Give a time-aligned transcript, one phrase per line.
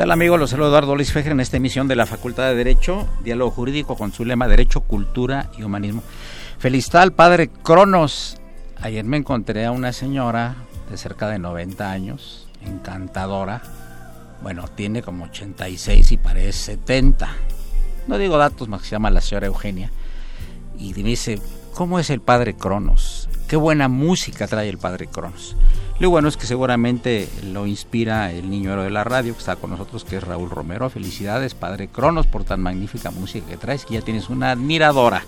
[0.00, 0.40] Tal amigos?
[0.40, 3.96] Los saludo Eduardo Luis Fejer en esta emisión de la Facultad de Derecho, Diálogo Jurídico
[3.96, 6.02] con su lema Derecho, Cultura y Humanismo.
[6.58, 8.40] Felicidad al padre Cronos.
[8.80, 10.56] Ayer me encontré a una señora
[10.90, 13.60] de cerca de 90 años, encantadora.
[14.42, 17.28] Bueno, tiene como 86 y parece 70.
[18.06, 19.90] No digo datos más que se llama la señora Eugenia.
[20.78, 21.38] Y me dice,
[21.74, 23.28] ¿cómo es el padre Cronos?
[23.48, 25.56] Qué buena música trae el padre Cronos.
[26.00, 29.68] Lo bueno es que seguramente lo inspira el niño de la radio que está con
[29.68, 30.88] nosotros, que es Raúl Romero.
[30.88, 35.22] Felicidades, padre Cronos, por tan magnífica música que traes, que ya tienes una admiradora.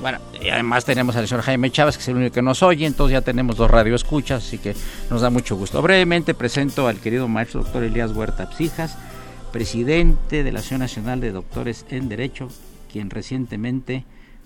[0.00, 0.20] Bueno,
[0.52, 3.22] además tenemos al señor Jaime Chávez, que es el único que nos oye, entonces ya
[3.22, 4.76] tenemos dos radioescuchas, así que
[5.10, 5.82] nos da mucho gusto.
[5.82, 8.96] Brevemente presento al querido maestro doctor Elías Huerta Psijas,
[9.50, 12.48] presidente de la Asociación Nacional de Doctores en Derecho,
[12.92, 14.04] quien recientemente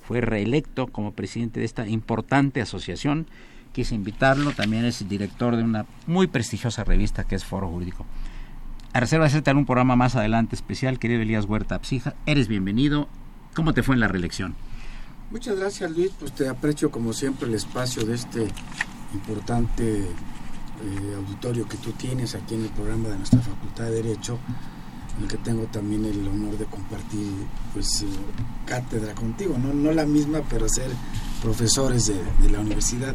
[0.09, 3.27] fue reelecto como presidente de esta importante asociación
[3.73, 8.07] quise invitarlo, también es director de una muy prestigiosa revista que es Foro Jurídico.
[8.93, 13.09] A reserva de hacerte un programa más adelante especial, querido Elías Huerta Psija, eres bienvenido.
[13.55, 14.55] ¿Cómo te fue en la reelección?
[15.31, 18.49] Muchas gracias Luis, pues te aprecio como siempre el espacio de este
[19.15, 24.41] importante eh, auditorio que tú tienes aquí en el programa de nuestra Facultad de Derecho,
[25.17, 27.31] en el que tengo también el honor de compartir
[27.73, 28.07] pues eh,
[28.67, 29.73] cátedra contigo, ¿no?
[29.73, 30.91] no la misma, pero ser
[31.41, 33.15] profesores de la universidad.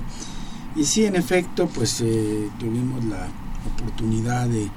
[0.76, 3.30] Y sí, en efecto, pues eh, tuvimos la
[3.74, 4.70] oportunidad de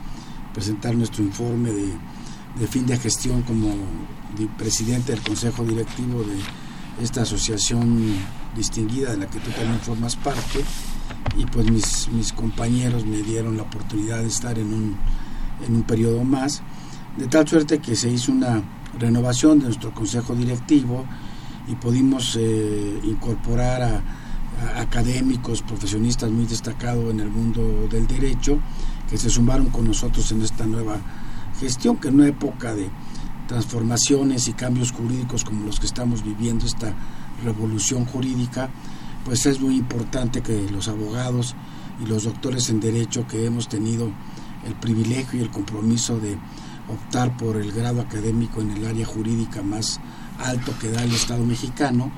[0.55, 3.75] presentar nuestro informe de, fin de gestión como
[4.57, 6.37] presidente del Consejo Directivo de
[7.03, 8.15] esta asociación
[8.55, 10.65] distinguida de la que tú también formas parte.
[11.37, 11.69] Y pues
[12.09, 14.97] mis, compañeros me dieron la oportunidad de estar en un,
[15.67, 16.63] en un periodo más,
[17.17, 18.63] de tal suerte que se hizo una
[19.01, 21.05] renovación de nuestro Consejo Directivo
[21.67, 24.03] y pudimos eh, incorporar a
[24.77, 28.59] académicos, profesionistas muy destacados en el mundo del derecho,
[29.09, 30.99] que se sumaron con nosotros en esta nueva
[31.59, 32.91] gestión, que en una época de
[33.47, 36.95] transformaciones y cambios jurídicos como los que estamos viviendo, esta
[37.45, 38.69] revolución jurídica,
[39.25, 41.55] pues es muy importante que los abogados
[42.03, 44.11] y los doctores en derecho que hemos tenido
[44.67, 46.37] el privilegio y el compromiso de
[46.89, 50.01] optar por el grado académico en el área jurídica más
[50.39, 52.11] alto que da el Estado mexicano,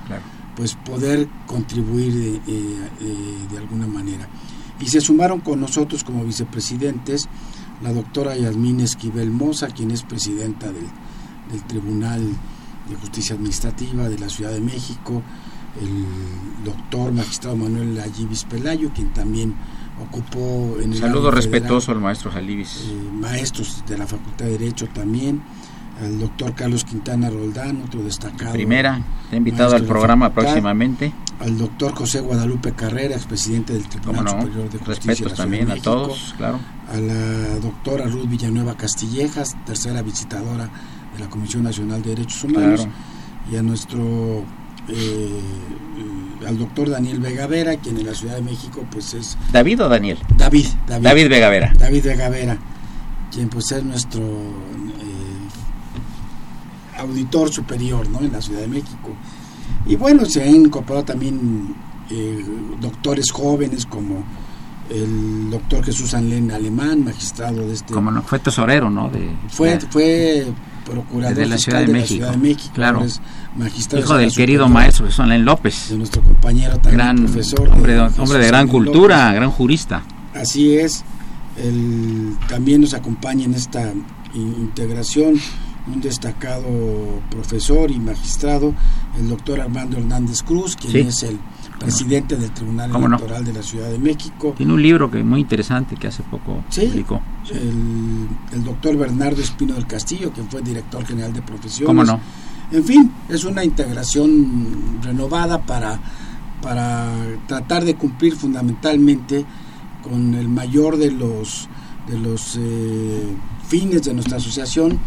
[0.56, 4.28] pues poder contribuir de, de alguna manera.
[4.80, 7.28] Y se sumaron con nosotros como vicepresidentes
[7.82, 10.86] la doctora Yasmín Esquivel Moza, quien es presidenta del,
[11.50, 12.22] del Tribunal
[12.88, 15.22] de Justicia Administrativa de la Ciudad de México,
[15.80, 19.54] el doctor magistrado Manuel Ayibis Pelayo, quien también
[20.02, 20.98] ocupó en el...
[20.98, 22.86] Saludo respetuoso al maestro Jalibis.
[22.88, 25.42] Eh, maestros de la Facultad de Derecho también,
[26.00, 28.52] al doctor Carlos Quintana Roldán, otro destacado.
[28.52, 29.00] Primera,
[29.32, 31.12] invitado al programa próximamente.
[31.40, 35.28] Al doctor José Guadalupe Carrera, expresidente del Tribunal Superior de Justicia.
[35.28, 36.58] de también a todos, claro.
[36.92, 40.68] A la doctora Ruth Villanueva Castillejas, tercera visitadora
[41.14, 42.86] de la Comisión Nacional de Derechos Humanos.
[43.50, 44.44] y a nuestro
[44.88, 45.40] eh,
[46.46, 49.88] al doctor Daniel Vega Vera, quien en la Ciudad de México pues es David o
[49.88, 50.18] Daniel?
[50.36, 51.72] David, David, David Vega Vera.
[51.78, 52.58] David Vega Vera,
[53.30, 54.22] quien pues es nuestro
[57.00, 58.20] auditor superior ¿no?
[58.20, 59.10] en la Ciudad de México.
[59.86, 61.74] Y bueno, se han incorporado también
[62.10, 62.44] eh,
[62.80, 64.22] doctores jóvenes como
[64.90, 67.94] el doctor Jesús Anlen Alemán, magistrado de este...
[67.94, 69.08] Como no, fue tesorero, ¿no?
[69.08, 70.46] De, fue, fue
[70.84, 73.06] procurador de la, Ciudad de, de la México, Ciudad de México, claro.
[73.56, 75.90] magistrado Hijo de la del querido maestro Jesús Anlen López.
[75.90, 77.68] de nuestro compañero también Gran profesor.
[77.68, 79.36] hombre, de, hombre de gran cultura, López.
[79.36, 80.02] gran jurista.
[80.34, 81.04] Así es.
[81.56, 83.92] El, también nos acompaña en esta
[84.34, 85.34] in- integración
[85.92, 86.66] un destacado
[87.30, 88.74] profesor y magistrado,
[89.18, 90.98] el doctor Armando Hernández Cruz, quien Sí.
[91.00, 91.38] es el
[91.78, 92.90] presidente del Tribunal.
[92.94, 94.54] Electoral de la Ciudad de México.
[94.56, 96.82] Tiene un libro que muy interesante que hace poco Sí.
[96.86, 97.20] publicó.
[97.50, 101.86] El, el doctor Bernardo Espino del Castillo, que fue director general de profesiones.
[101.86, 102.20] ¿Cómo no?
[102.72, 105.98] En fin, es una integración renovada para,
[106.62, 107.08] para
[107.46, 109.44] tratar de cumplir fundamentalmente
[110.02, 111.68] con el mayor de los,
[112.08, 113.22] de los eh,
[113.66, 114.98] fines de nuestra asociación,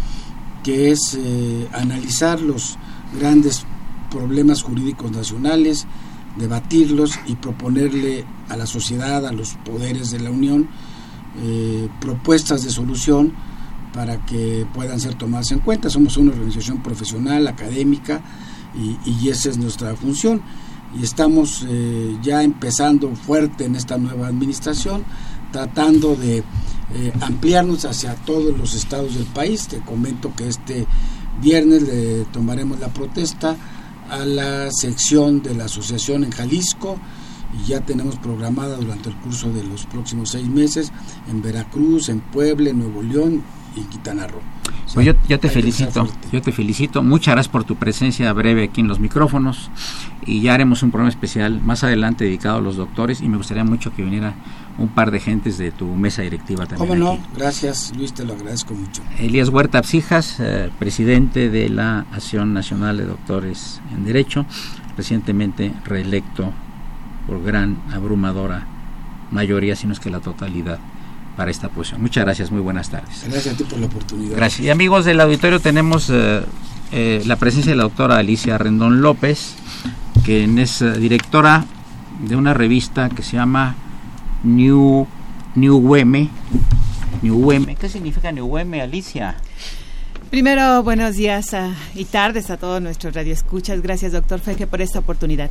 [0.63, 2.77] que es eh, analizar los
[3.19, 3.65] grandes
[4.09, 5.85] problemas jurídicos nacionales,
[6.37, 10.67] debatirlos y proponerle a la sociedad, a los poderes de la Unión,
[11.41, 13.33] eh, propuestas de solución
[13.93, 15.89] para que puedan ser tomadas en cuenta.
[15.89, 18.21] Somos una organización profesional, académica,
[18.75, 20.41] y, y esa es nuestra función.
[20.99, 25.03] Y estamos eh, ya empezando fuerte en esta nueva administración,
[25.51, 26.43] tratando de
[26.95, 29.67] eh, ampliarnos hacia todos los estados del país.
[29.67, 30.85] Te comento que este
[31.41, 33.55] viernes le tomaremos la protesta
[34.09, 36.99] a la sección de la asociación en Jalisco
[37.53, 40.91] y ya tenemos programada durante el curso de los próximos seis meses
[41.29, 43.43] en Veracruz, en Puebla, en Nuevo León
[43.75, 44.39] y en Quintana Roo.
[44.39, 47.01] O sea, Pues yo, yo te felicito, yo te felicito.
[47.01, 49.71] Muchas gracias por tu presencia breve aquí en los micrófonos
[50.25, 53.63] y ya haremos un programa especial más adelante dedicado a los doctores y me gustaría
[53.63, 54.35] mucho que viniera
[54.77, 56.89] un par de gentes de tu mesa directiva también.
[56.89, 57.11] ¿Cómo no?
[57.13, 57.23] aquí.
[57.37, 59.01] Gracias, Luis, te lo agradezco mucho.
[59.19, 64.45] Elías Huerta Absijas, eh, presidente de la Acción Nacional de Doctores en Derecho,
[64.97, 66.51] recientemente reelecto
[67.27, 68.67] por gran abrumadora
[69.31, 70.79] mayoría, si no es que la totalidad,
[71.37, 72.01] para esta posición.
[72.01, 73.25] Muchas gracias, muy buenas tardes.
[73.27, 74.35] Gracias a ti por la oportunidad.
[74.35, 74.65] Gracias.
[74.65, 76.41] Y amigos del auditorio tenemos eh,
[76.91, 79.55] eh, la presencia de la doctora Alicia Rendón López,
[80.23, 81.65] quien es directora
[82.27, 83.75] de una revista que se llama
[84.43, 85.07] New
[85.55, 86.29] New Weme.
[87.21, 87.75] New Weme.
[87.75, 89.35] ¿Qué significa New Weme, Alicia?
[90.29, 93.81] Primero, buenos días ah, y tardes a todos nuestros radioescuchas.
[93.81, 95.49] Gracias, doctor Feje, por esta oportunidad.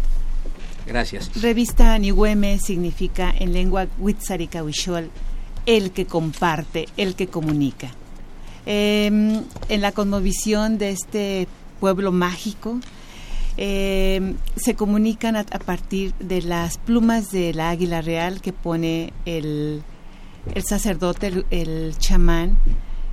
[0.86, 1.30] Gracias.
[1.40, 5.10] Revista Nihueme significa en lengua huitzaricahuichol
[5.66, 7.90] el que comparte, el que comunica.
[8.66, 9.06] Eh,
[9.68, 11.46] en la conmovisión de este
[11.78, 12.80] pueblo mágico,
[13.56, 19.82] eh, se comunican a, partir de las plumas de la águila real que pone el,
[20.54, 22.56] el sacerdote, el, el chamán,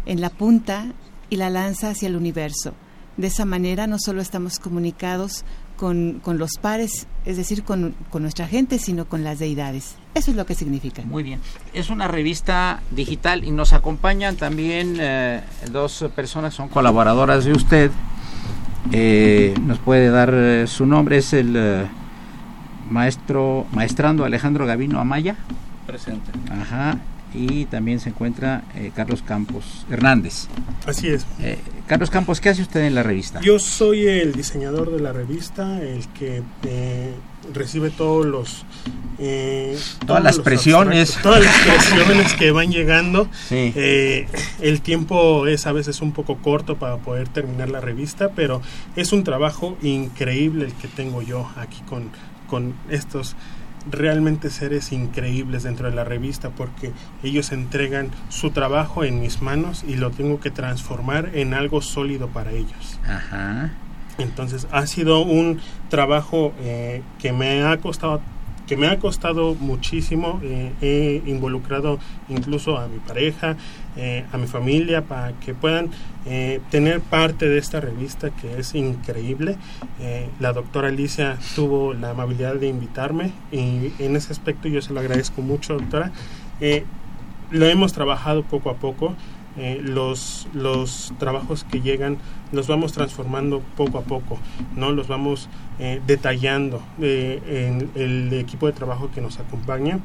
[0.05, 0.93] en la punta
[1.29, 2.73] y la lanza hacia el universo.
[3.17, 5.43] De esa manera no solo estamos comunicados
[5.79, 9.95] con, con los pares, es decir, con, con, nuestra gente, sino con las deidades.
[10.13, 11.03] Eso es lo que significa.
[11.03, 11.39] Muy bien.
[11.73, 15.41] Es una revista digital y nos acompañan también eh,
[15.71, 17.91] dos personas, son colaboradoras de usted.
[18.91, 21.85] Eh, nos puede dar eh, su nombre, es el eh,
[22.89, 25.35] maestro, maestrando Alejandro Gavino Amaya.
[25.85, 26.31] Presente.
[26.51, 26.97] Ajá.
[27.33, 30.47] Y también se encuentra eh, Carlos Campos Hernández.
[30.85, 31.25] Así es.
[31.39, 33.39] Eh, Carlos Campos, ¿qué hace usted en la revista?
[33.41, 37.13] Yo soy el diseñador de la revista, el que eh,
[37.53, 38.65] recibe todos los...
[39.19, 41.17] Todas todos las los presiones.
[41.21, 43.27] Todas las presiones que van llegando.
[43.49, 43.73] Sí.
[43.75, 48.61] El tiempo es a veces un poco corto para poder terminar la revista, pero
[48.95, 52.11] es un trabajo increíble el que tengo yo aquí con,
[52.47, 53.35] con estos
[53.91, 56.91] realmente seres increíbles dentro de la revista porque
[57.23, 62.27] ellos entregan su trabajo en mis manos y lo tengo que transformar en algo sólido
[62.27, 62.99] para ellos.
[63.07, 63.71] Ajá.
[64.17, 68.21] Entonces ha sido un trabajo eh, que me ha costado
[68.69, 70.39] que me ha costado muchísimo.
[70.43, 71.97] Eh, he involucrado
[72.29, 73.57] incluso a mi pareja,
[73.97, 75.89] eh, a mi familia, para que puedan
[76.25, 79.57] eh, tener parte de esta revista que es increíble.
[79.99, 84.93] Eh, la doctora Alicia tuvo la amabilidad de invitarme y en ese aspecto yo se
[84.93, 86.11] lo agradezco mucho, doctora.
[86.61, 86.85] Eh,
[87.51, 89.15] lo hemos trabajado poco a poco.
[89.57, 92.17] Eh, los, los trabajos que llegan
[92.51, 94.39] los vamos transformando poco a poco,
[94.75, 94.91] ¿no?
[94.91, 96.81] Los vamos eh, detallando.
[97.01, 99.99] Eh, en el equipo de trabajo que nos acompaña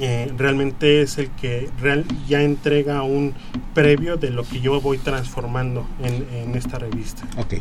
[0.00, 3.34] eh, realmente es el que real, ya entrega un
[3.74, 7.24] previo de lo que yo voy transformando en, en esta revista.
[7.36, 7.54] Ok.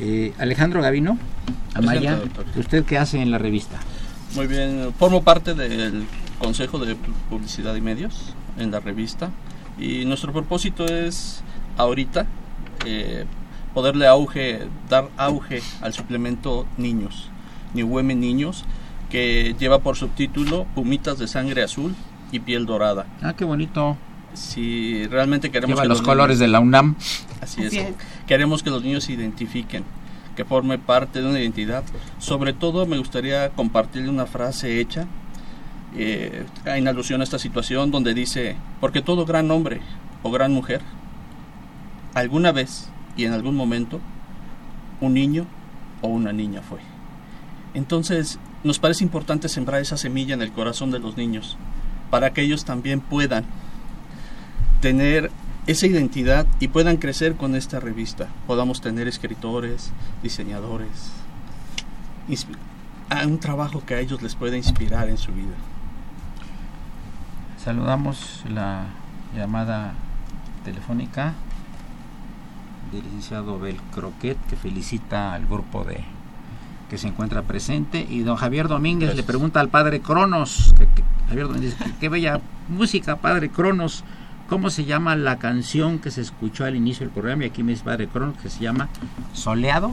[0.00, 1.18] Eh, Alejandro Gavino,
[1.74, 2.20] Amaya,
[2.56, 3.78] ¿usted qué hace en la revista?
[4.34, 6.04] Muy bien, formo parte del
[6.38, 6.96] Consejo de
[7.30, 9.30] Publicidad y Medios en la revista
[9.78, 11.42] y nuestro propósito es
[11.76, 12.26] ahorita
[12.84, 13.26] eh,
[13.74, 17.28] poderle auge, dar auge al suplemento Niños,
[17.74, 18.64] New Women Niños,
[19.12, 21.94] que lleva por subtítulo Pumitas de sangre azul
[22.32, 23.06] y piel dorada.
[23.20, 23.98] Ah, qué bonito.
[24.32, 26.96] Si realmente queremos Lleva los, colores de la UNAM.
[27.42, 27.76] Así es.
[28.26, 29.84] Queremos que los niños se identifiquen,
[30.34, 31.84] que forme parte de una identidad.
[32.18, 35.06] Sobre todo me gustaría compartirle una frase hecha
[35.94, 39.82] eh, en alusión a esta situación donde dice, porque todo gran hombre
[40.22, 40.80] o gran mujer,
[42.14, 44.00] alguna vez y en algún momento,
[45.02, 45.44] un niño
[46.00, 46.78] o una niña fue.
[47.74, 51.56] Entonces, nos parece importante sembrar esa semilla en el corazón de los niños,
[52.10, 53.44] para que ellos también puedan
[54.80, 55.30] tener
[55.66, 58.28] esa identidad y puedan crecer con esta revista.
[58.46, 59.92] Podamos tener escritores,
[60.22, 61.12] diseñadores,
[63.24, 65.54] un trabajo que a ellos les pueda inspirar en su vida.
[67.62, 68.86] Saludamos la
[69.36, 69.94] llamada
[70.64, 71.34] telefónica
[72.90, 76.04] del licenciado Bel Croquet, que felicita al grupo de
[76.92, 78.06] que se encuentra presente.
[78.06, 80.86] Y don Javier Domínguez le pregunta al padre Cronos, que,
[81.26, 84.04] Javier Domínguez, qué bella música, padre Cronos.
[84.50, 87.44] ¿Cómo se llama la canción que se escuchó al inicio del programa?
[87.44, 88.90] Y aquí me dice padre Cronos, que se llama
[89.32, 89.92] Soleado,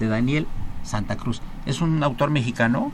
[0.00, 0.48] de Daniel
[0.82, 1.40] Santa Cruz.
[1.64, 2.90] ¿Es un autor mexicano?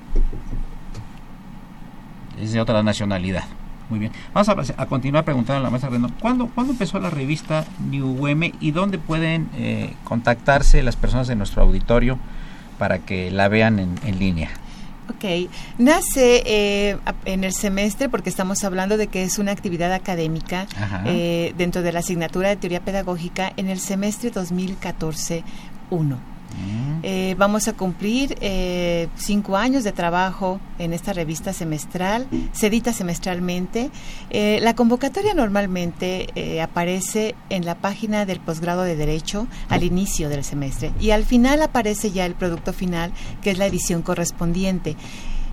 [2.39, 3.45] Es de otra nacionalidad.
[3.89, 4.13] Muy bien.
[4.35, 6.13] Vamos a, continuar preguntando a la maestra Rendón.
[6.21, 11.37] ¿Cuándo, ¿Cuándo empezó la revista New UM y dónde pueden eh, contactarse las personas de
[11.37, 12.19] nuestro auditorio
[12.79, 14.51] para que la vean en, línea?
[15.09, 20.67] Ok, nace eh, en el semestre porque estamos hablando de que es una actividad académica
[21.07, 25.43] eh, dentro de la asignatura de teoría pedagógica en el semestre 2014-1.
[27.03, 32.93] Eh, vamos a cumplir eh, cinco años de trabajo en esta revista semestral, se edita
[32.93, 33.91] semestralmente.
[34.31, 40.45] Eh, la convocatoria normalmente aparece en la página del posgrado de Derecho al inicio del
[40.45, 44.97] semestre y al final aparece ya el producto final, que es la edición correspondiente.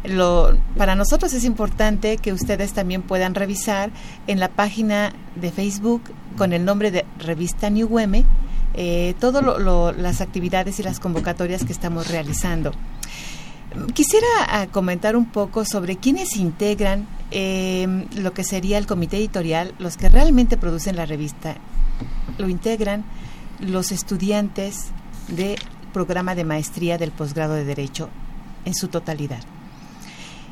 [0.04, 3.92] Lo, para nosotros es importante que ustedes también puedan revisar
[4.28, 6.04] en la página de Facebook
[6.38, 8.24] con el nombre de Revista New Weme
[8.82, 9.44] eh, todas
[9.98, 12.72] las actividades y las convocatorias que estamos realizando.
[13.94, 19.76] Quisiera ah, comentar un poco sobre quiénes integran em, lo que sería el comité editorial,
[19.80, 21.58] los que realmente producen la revista.
[22.38, 23.04] Lo integran
[23.60, 24.88] los estudiantes
[25.28, 25.60] del
[25.92, 28.08] programa de maestría del posgrado de Derecho
[28.64, 29.42] en su totalidad.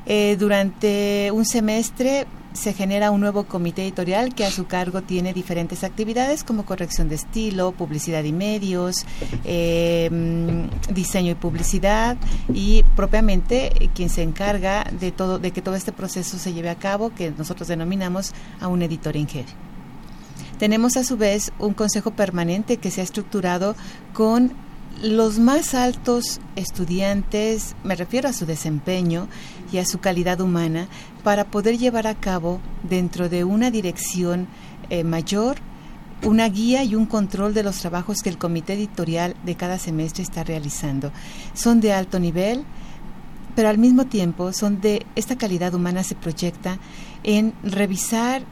[0.05, 2.27] Eh, durante un semestre
[2.57, 7.07] se genera un nuevo comité editorial que a su cargo tiene diferentes actividades como corrección
[7.07, 9.05] de estilo, publicidad y medios,
[9.45, 10.09] eh,
[10.91, 12.17] diseño y publicidad
[12.51, 16.69] y propiamente eh, quien se encarga de todo, de que todo este proceso se lleve
[16.69, 19.53] a cabo, que nosotros denominamos a un editor en jefe.
[20.57, 23.75] Tenemos a su vez un consejo permanente que se ha estructurado
[24.13, 24.51] con
[25.01, 29.27] los más altos estudiantes, me refiero a su desempeño
[29.71, 30.87] y a su calidad humana,
[31.23, 34.47] para poder llevar a cabo dentro de una dirección
[34.89, 35.57] eh, mayor
[36.23, 40.23] una guía y un control de los trabajos que el comité editorial de cada semestre
[40.23, 41.11] está realizando.
[41.53, 42.63] Son de alto nivel,
[43.55, 46.79] pero al mismo tiempo son de esta calidad humana se proyecta
[47.23, 48.43] en revisar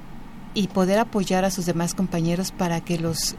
[0.54, 3.36] y poder apoyar a sus demás compañeros para que los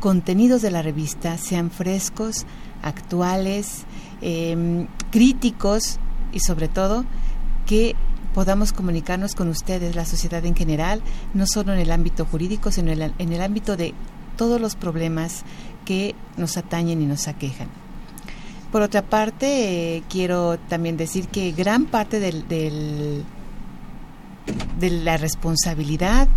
[0.00, 2.46] contenidos de la revista sean frescos,
[2.82, 3.84] actuales,
[4.20, 5.98] em, críticos
[6.32, 7.04] y sobre todo
[7.66, 7.94] que
[8.34, 11.02] podamos comunicarnos con ustedes, la sociedad en general,
[11.34, 13.94] no solo en el ámbito jurídico, sino en el, ámbito de
[14.36, 15.42] todos los problemas
[15.84, 17.68] que nos atañen y nos aquejan.
[18.72, 23.24] Por otra parte, eh, quiero también decir que gran parte del,
[24.78, 26.28] de la responsabilidad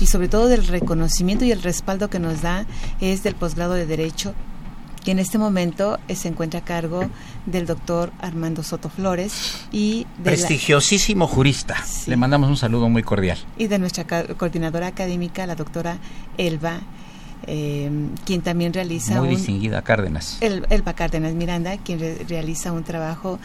[0.00, 2.66] y sobre todo del reconocimiento y el respaldo que nos da
[3.00, 4.34] es del posgrado de Derecho
[5.04, 7.08] que en este momento eh, se encuentra a cargo
[7.46, 11.76] del doctor Armando Soto Flores y prestigiosísimo jurista.
[12.06, 13.38] Le mandamos un saludo muy cordial.
[13.56, 15.98] Y de nuestra coordinadora académica, la doctora
[16.36, 16.80] Elba,
[17.46, 17.90] eh,
[18.26, 20.38] quien también realiza muy distinguida Cárdenas.
[20.40, 21.98] Elba Cárdenas Miranda, quien
[22.28, 23.38] realiza un trabajo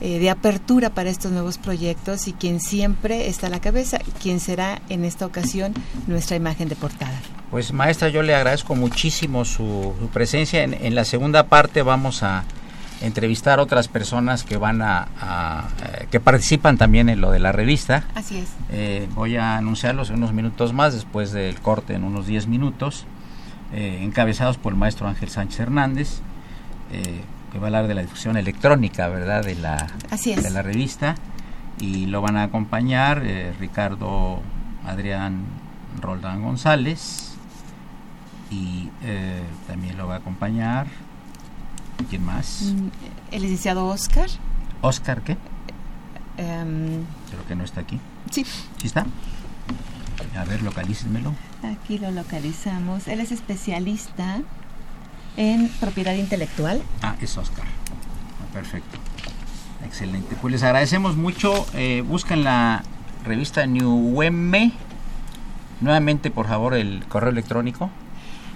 [0.00, 4.40] eh, de apertura para estos nuevos proyectos y quien siempre está a la cabeza, quien
[4.40, 5.74] será en esta ocasión
[6.06, 7.18] nuestra imagen de portada.
[7.50, 10.62] Pues maestra, yo le agradezco muchísimo su, presencia.
[10.64, 12.44] En, la segunda parte vamos a
[13.00, 15.08] entrevistar a otras personas que van a,
[15.84, 18.04] eh, que participan también en lo de la revista.
[18.14, 18.48] Así es.
[18.70, 23.06] Eh, voy a anunciarlos en unos minutos más, después del corte en unos 10 minutos,
[23.72, 26.20] encabezados por el maestro Ángel Sánchez Hernández
[26.92, 27.20] eh,
[27.56, 29.42] que va a hablar de la difusión electrónica, ¿verdad?
[29.42, 30.42] De la, Así es.
[30.42, 31.14] de la revista.
[31.80, 34.40] Y lo van a acompañar eh, Ricardo
[34.84, 35.44] Adrián
[36.00, 37.32] Roldán González.
[38.50, 40.86] Y eh, también lo va a acompañar.
[42.10, 42.72] ¿Quién más?
[42.74, 42.88] Mm,
[43.32, 44.28] El licenciado Oscar.
[44.82, 45.38] Oscar, ¿qué?
[46.36, 47.98] em, Creo que no está aquí.
[48.30, 48.44] sí,
[48.76, 49.06] ¿Sí está?
[50.38, 51.32] A ver, localícenmelo.
[51.64, 53.08] aquí lo localizamos.
[53.08, 54.40] Él es especialista
[55.36, 56.82] en propiedad intelectual.
[57.02, 57.64] Ah, es Oscar.
[57.66, 58.98] Ah, Perfecto.
[59.84, 60.36] Excelente.
[60.40, 61.66] Pues les agradecemos mucho.
[61.74, 62.82] Eh, busquen la
[63.24, 64.72] revista New Wemme.
[65.80, 67.90] Nuevamente, por favor, el correo electrónico.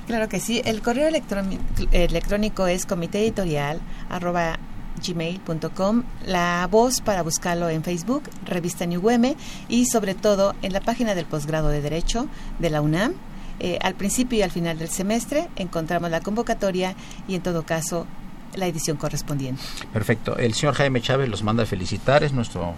[0.07, 0.61] Claro que sí.
[0.65, 1.59] El correo electróni-
[1.93, 4.59] electrónico es comité editorial arroba
[5.07, 6.03] gmail.com.
[6.27, 9.35] La voz para buscarlo en Facebook, Revista New UM
[9.69, 12.27] y sobre todo en la página del posgrado de Derecho
[12.59, 13.13] de la UNAM.
[13.61, 16.95] Eh, al principio y al final del semestre encontramos la convocatoria
[17.29, 18.07] y en todo caso
[18.55, 19.63] la edición correspondiente.
[19.93, 20.37] Perfecto.
[20.37, 22.25] El señor Jaime Chávez los manda a felicitar.
[22.25, 22.75] Es nuestro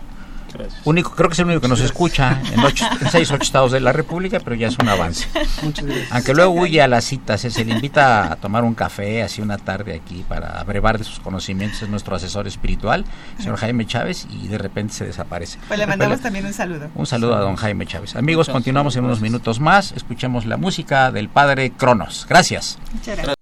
[0.52, 0.80] Gracias.
[0.84, 3.72] único, creo que es el único que nos escucha en, ocho, en seis ocho estados
[3.72, 5.26] de la República, pero ya es un avance.
[5.62, 6.12] Muchas gracias.
[6.12, 9.40] Aunque luego huye a las citas, eh, se le invita a tomar un café, así
[9.40, 11.82] una tarde aquí, para abrevar de sus conocimientos.
[11.82, 13.04] Es nuestro asesor espiritual,
[13.38, 15.58] señor Jaime Chávez, y de repente se desaparece.
[15.68, 16.88] Pues le mandamos también un saludo.
[16.94, 18.16] Un saludo a don Jaime Chávez.
[18.16, 19.92] Amigos, continuamos en unos minutos más.
[19.92, 22.26] Escuchemos la música del padre Cronos.
[22.28, 22.78] Gracias.
[22.92, 23.41] Muchas gracias.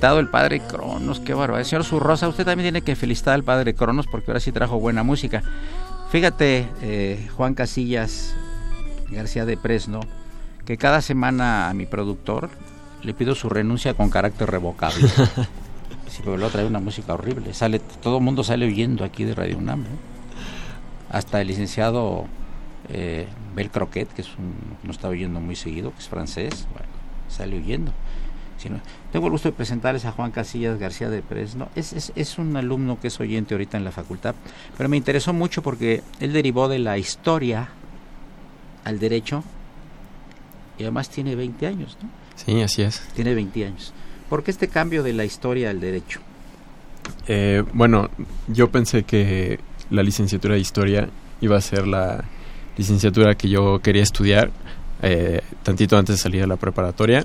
[0.00, 1.68] Felicitado el padre Cronos, qué barbaridad.
[1.68, 5.02] Señor Zurrosa, usted también tiene que felicitar al padre Cronos porque ahora sí trajo buena
[5.02, 5.42] música.
[6.10, 8.34] Fíjate, eh, Juan Casillas
[9.10, 10.00] García de Presno,
[10.64, 12.48] que cada semana a mi productor
[13.02, 15.06] le pido su renuncia con carácter revocable.
[16.08, 17.54] Sí, pero luego trae una música horrible.
[17.54, 19.82] Sale, todo el mundo sale oyendo aquí de Radio UNAM.
[19.82, 19.86] ¿eh?
[21.08, 22.24] Hasta el licenciado
[22.88, 26.88] eh, Bel Croquet, que es un, no está oyendo muy seguido, que es francés, bueno,
[27.28, 27.92] sale oyendo.
[28.60, 28.80] Si no-
[29.12, 31.68] tengo el gusto de presentarles a Juan Casillas García de Presno.
[31.74, 34.34] Es, es, es un alumno que es oyente ahorita en la facultad,
[34.76, 37.68] pero me interesó mucho porque él derivó de la historia
[38.84, 39.42] al derecho
[40.78, 42.08] y además tiene 20 años, ¿no?
[42.36, 43.00] Sí, así es.
[43.14, 43.92] Tiene 20 años.
[44.28, 46.20] ¿Por qué este cambio de la historia al derecho?
[47.26, 48.08] Eh, bueno,
[48.48, 49.58] yo pensé que
[49.90, 51.08] la licenciatura de historia
[51.40, 52.24] iba a ser la
[52.76, 54.50] licenciatura que yo quería estudiar
[55.02, 57.24] eh, tantito antes de salir a la preparatoria.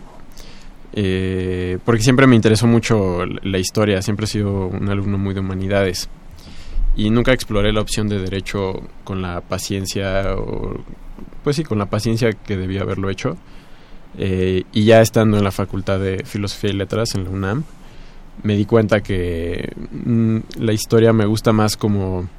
[0.97, 5.41] Eh, porque siempre me interesó mucho la historia, siempre he sido un alumno muy de
[5.41, 6.09] humanidades.
[6.95, 10.79] Y nunca exploré la opción de derecho con la paciencia, o,
[11.43, 13.37] pues sí, con la paciencia que debía haberlo hecho.
[14.17, 17.63] Eh, y ya estando en la Facultad de Filosofía y Letras en la UNAM,
[18.43, 22.29] me di cuenta que mm, la historia me gusta más como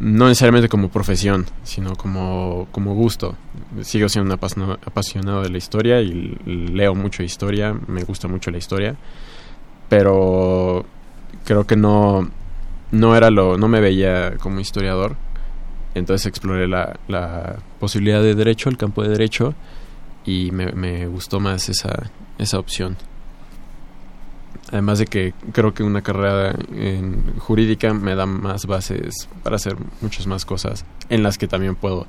[0.00, 3.36] no necesariamente como profesión, sino como, como gusto.
[3.82, 8.58] Sigo siendo un apasionado, de la historia y leo mucho historia, me gusta mucho la
[8.58, 8.96] historia,
[9.88, 10.84] pero
[11.44, 12.28] creo que no,
[12.90, 15.16] no era lo, no me veía como historiador.
[15.94, 19.54] Entonces exploré la, la posibilidad de derecho, el campo de derecho,
[20.24, 22.96] y me, me gustó más esa, esa opción.
[24.72, 29.76] Además de que creo que una carrera en jurídica me da más bases para hacer
[30.00, 32.06] muchas más cosas en las que también puedo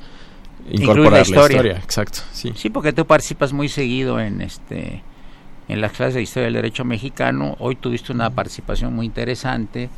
[0.69, 1.57] incorporar la la historia.
[1.57, 1.77] historia.
[1.77, 2.53] Exacto, sí.
[2.55, 5.03] Sí, porque tú participas muy seguido en este
[5.67, 7.55] en las clases de historia del derecho mexicano.
[7.59, 9.89] Hoy tuviste una participación muy interesante.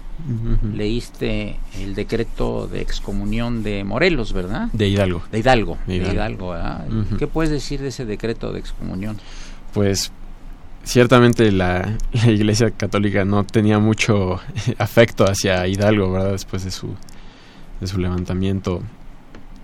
[0.74, 4.70] Leíste el decreto de excomunión de Morelos, ¿verdad?
[4.74, 5.22] De Hidalgo.
[5.32, 5.78] De Hidalgo.
[5.86, 6.56] De De Hidalgo.
[7.20, 9.18] ¿Qué puedes decir de ese decreto de excomunión?
[9.74, 10.12] Pues
[10.88, 14.40] ciertamente la, la Iglesia Católica no tenía mucho
[14.78, 16.32] afecto hacia Hidalgo, ¿verdad?
[16.32, 16.96] Después de su,
[17.80, 18.82] de su levantamiento.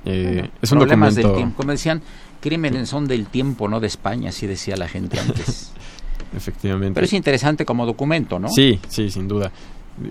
[0.05, 1.37] Eh, es un Problemas del documento...
[1.37, 1.57] tiempo.
[1.57, 2.01] Como decían,
[2.41, 5.71] crímenes son del tiempo, no de España, así decía la gente antes.
[6.35, 6.95] Efectivamente.
[6.95, 8.49] Pero es interesante como documento, ¿no?
[8.49, 9.51] Sí, sí, sin duda.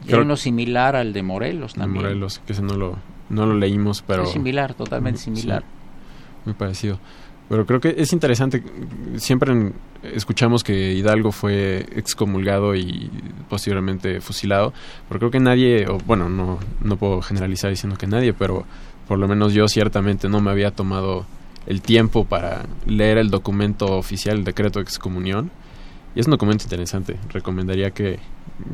[0.06, 2.04] Y hay uno similar al de Morelos de también.
[2.04, 2.96] Morelos, que ese no lo,
[3.28, 4.22] no lo leímos, pero...
[4.22, 5.62] Es similar, totalmente similar.
[5.62, 5.66] sí,
[6.44, 6.98] muy parecido.
[7.52, 8.62] Pero creo que es interesante,
[9.18, 13.10] siempre en- escuchamos que Hidalgo fue excomulgado y
[13.50, 14.72] posteriormente fusilado,
[15.06, 18.64] pero creo que nadie, o bueno, no, no puedo generalizar diciendo que nadie, pero
[19.06, 21.26] por lo menos yo ciertamente no me había tomado
[21.66, 25.50] el tiempo para leer el documento oficial, el decreto de excomunión.
[26.14, 27.18] Y es un documento interesante.
[27.34, 28.18] Recomendaría que,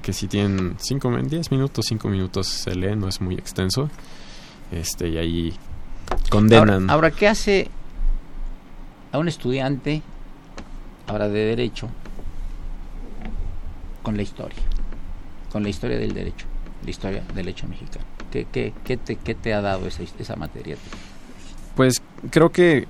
[0.02, 3.90] que si tienen 5, 10 minutos, 5 minutos se lee, no es muy extenso.
[4.70, 5.52] Este, y ahí
[6.30, 6.88] condenan.
[6.90, 7.68] Ahora, ahora, ¿qué hace
[9.12, 10.02] a un estudiante,
[11.06, 11.88] ahora de derecho,
[14.02, 14.58] con la historia?
[15.50, 16.46] Con la historia del derecho,
[16.84, 18.04] la historia del derecho mexicano.
[18.30, 20.76] ¿Qué, qué, qué te, qué te ha dado esa, esa materia?
[21.74, 22.86] Pues creo que,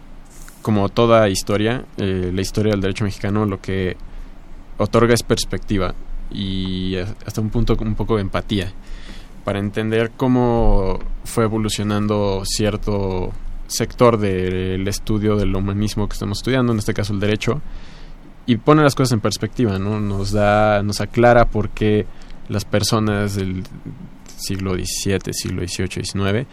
[0.63, 3.97] como toda historia, eh, la historia del derecho mexicano lo que
[4.79, 5.95] otorga es perspectiva
[6.31, 8.73] y hasta un punto un poco de empatía
[9.45, 13.33] para entender cómo fue evolucionando cierto
[13.69, 17.63] sector del estudio del humanismo que estamos estudiando, en este caso el derecho,
[18.47, 20.01] y pone las cosas en perspectiva, ¿no?
[20.01, 22.07] Nos da, nos aclara por qué
[22.49, 23.63] las personas del
[24.37, 26.47] siglo XVII, siglo XVIII, XIX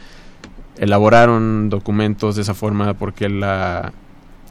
[0.78, 3.94] elaboraron documentos de esa forma porque la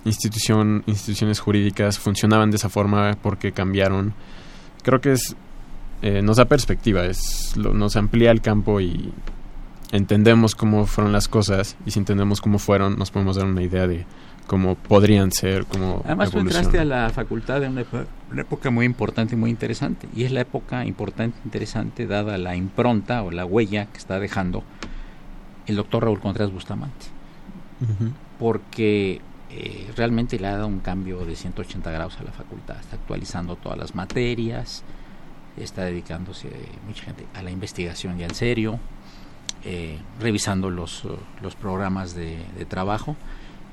[0.05, 4.15] institución instituciones jurídicas funcionaban de esa forma porque cambiaron
[4.83, 5.37] creo que es
[6.03, 9.13] eh, nos da perspectiva es nos amplía el campo y
[9.95, 13.87] entendemos cómo fueron las cosas y si entendemos cómo fueron nos podemos dar una idea
[13.87, 14.05] de
[14.49, 19.37] cómo podrían ser cómo Además, tú entraste a la facultad en una, época muy importante
[19.37, 20.09] y muy interesante.
[20.15, 24.19] Y es la época importante e interesante dada la impronta o la huella que está
[24.19, 24.65] dejando
[25.67, 27.07] el doctor Raúl Contreras Bustamante.
[28.39, 32.79] Porque eh, realmente le ha dado un cambio de 180 grados a la facultad.
[32.81, 34.83] Está actualizando todas las materias,
[35.57, 36.51] está dedicándose
[36.87, 38.79] mucha gente a la investigación ya en serio,
[39.65, 41.09] eh, revisando los, eh,
[41.43, 43.17] los programas de, de trabajo.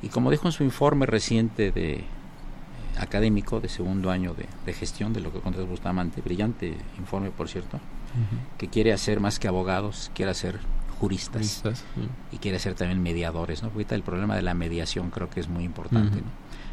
[0.01, 2.04] Y como dijo en su informe reciente de eh,
[2.97, 7.47] académico de segundo año de, de gestión de lo que Contreras Bustamante, brillante informe por
[7.49, 7.80] cierto,
[8.58, 10.60] que quiere hacer más que abogados, quiere hacer
[10.99, 12.10] juristas Juristas, sí.
[12.32, 13.69] y quiere ser también mediadores, ¿no?
[13.69, 16.21] Porque ahorita el problema de la mediación creo que es muy importante.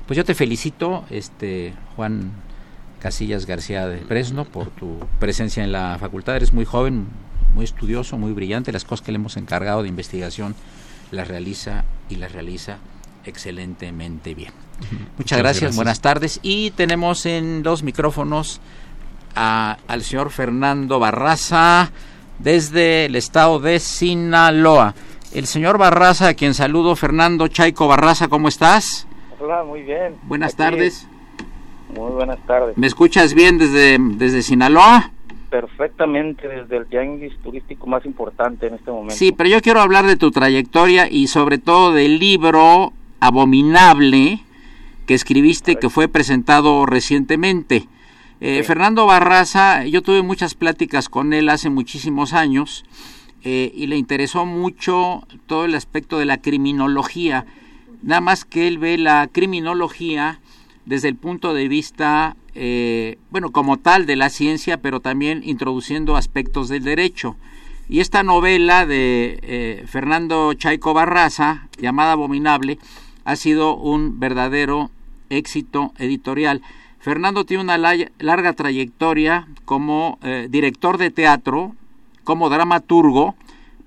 [0.07, 2.33] Pues yo te felicito, este Juan
[2.99, 6.37] Casillas García de Fresno, por tu presencia en la facultad.
[6.37, 7.07] Eres muy joven,
[7.55, 8.73] muy estudioso, muy brillante.
[8.73, 10.55] Las cosas que le hemos encargado de investigación
[11.11, 12.79] las realiza y las realiza
[13.25, 14.53] excelentemente bien.
[15.19, 16.39] Muchas, gracias, buenas tardes.
[16.43, 18.61] Y tenemos en los micrófonos
[19.35, 21.91] a- al señor Fernando Barraza
[22.39, 24.95] desde el estado de Sinaloa.
[25.33, 29.07] El señor Barraza, a quien saludo, Fernando Chaico Barraza, ¿cómo estás?
[29.41, 30.17] Hola, muy bien.
[30.23, 31.07] Buenas Aquí, tardes.
[31.95, 32.77] Muy buenas tardes.
[32.79, 35.11] ¿Me escuchas bien desde, desde Sinaloa?
[35.51, 39.15] Perfectamente desde el tianguis turístico más importante en este momento.
[39.15, 44.41] Sí, pero yo quiero hablar de tu trayectoria y sobre todo del libro Abominable
[45.07, 47.89] que escribiste que fue presentado recientemente.
[48.41, 52.85] Eh, Fernando Barraza, yo tuve muchas pláticas con él hace muchísimos años
[53.43, 57.47] eh, y le interesó mucho todo el aspecto de la criminología.
[58.03, 60.41] Nada más que él ve la criminología
[60.89, 66.17] desde el punto de vista, eh, bueno, como tal de la ciencia, pero también introduciendo
[66.17, 67.37] aspectos del derecho.
[67.91, 72.79] Y esta novela de eh, Fernando Chaico Barraza, llamada Abominable,
[73.25, 74.91] ha sido un verdadero
[75.29, 76.63] éxito editorial.
[77.01, 81.75] Fernando tiene una la- larga trayectoria como eh, director de teatro,
[82.25, 83.35] como dramaturgo,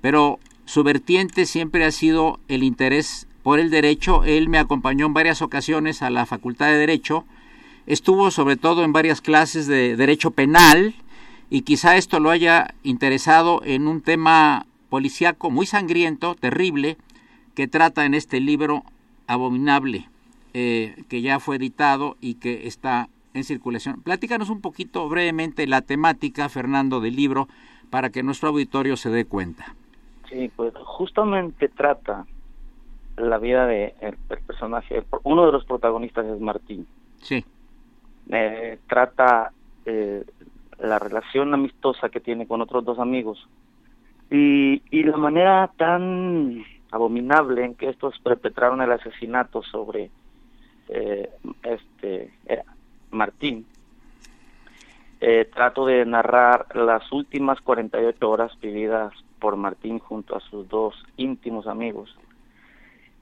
[0.00, 4.24] pero su vertiente siempre ha sido el interés por el derecho.
[4.24, 7.24] Él me acompañó en varias ocasiones a la Facultad de Derecho.
[7.86, 10.94] Estuvo sobre todo en varias clases de derecho penal
[11.50, 16.96] y quizá esto lo haya interesado en un tema policíaco muy sangriento, terrible,
[17.54, 18.84] que trata en este libro
[19.26, 20.08] abominable,
[20.54, 24.02] eh, que ya fue editado y que está en circulación.
[24.02, 27.48] Platícanos un poquito brevemente la temática, Fernando, del libro,
[27.90, 29.74] para que nuestro auditorio se dé cuenta.
[30.30, 32.26] Sí, pues justamente trata
[33.16, 35.04] la vida de el, el personaje.
[35.24, 36.86] uno de los protagonistas es Martín.
[37.20, 37.44] Sí.
[38.30, 39.52] eh, trata
[39.86, 40.24] eh,
[40.78, 43.48] la relación amistosa que tiene con otros dos amigos
[44.30, 50.10] y, y la manera tan abominable en que estos perpetraron el asesinato sobre
[50.88, 51.30] eh,
[51.62, 52.62] este eh,
[53.10, 53.66] Martín
[55.20, 60.94] eh, trato de narrar las últimas 48 horas vividas por Martín junto a sus dos
[61.16, 62.16] íntimos amigos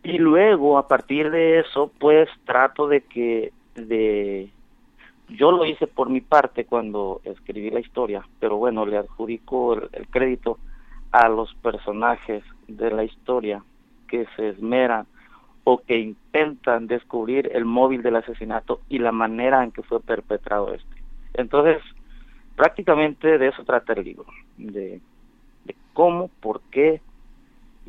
[0.02, 4.50] y luego a partir de eso pues trato de que de
[5.28, 9.88] yo lo hice por mi parte cuando escribí la historia pero bueno le adjudico el,
[9.92, 10.58] el crédito
[11.12, 13.62] a los personajes de la historia
[14.08, 15.06] que se esmeran
[15.64, 20.72] o que intentan descubrir el móvil del asesinato y la manera en que fue perpetrado
[20.74, 21.02] este.
[21.34, 21.82] Entonces,
[22.56, 25.00] prácticamente de eso trata el libro, de,
[25.64, 27.00] de cómo, por qué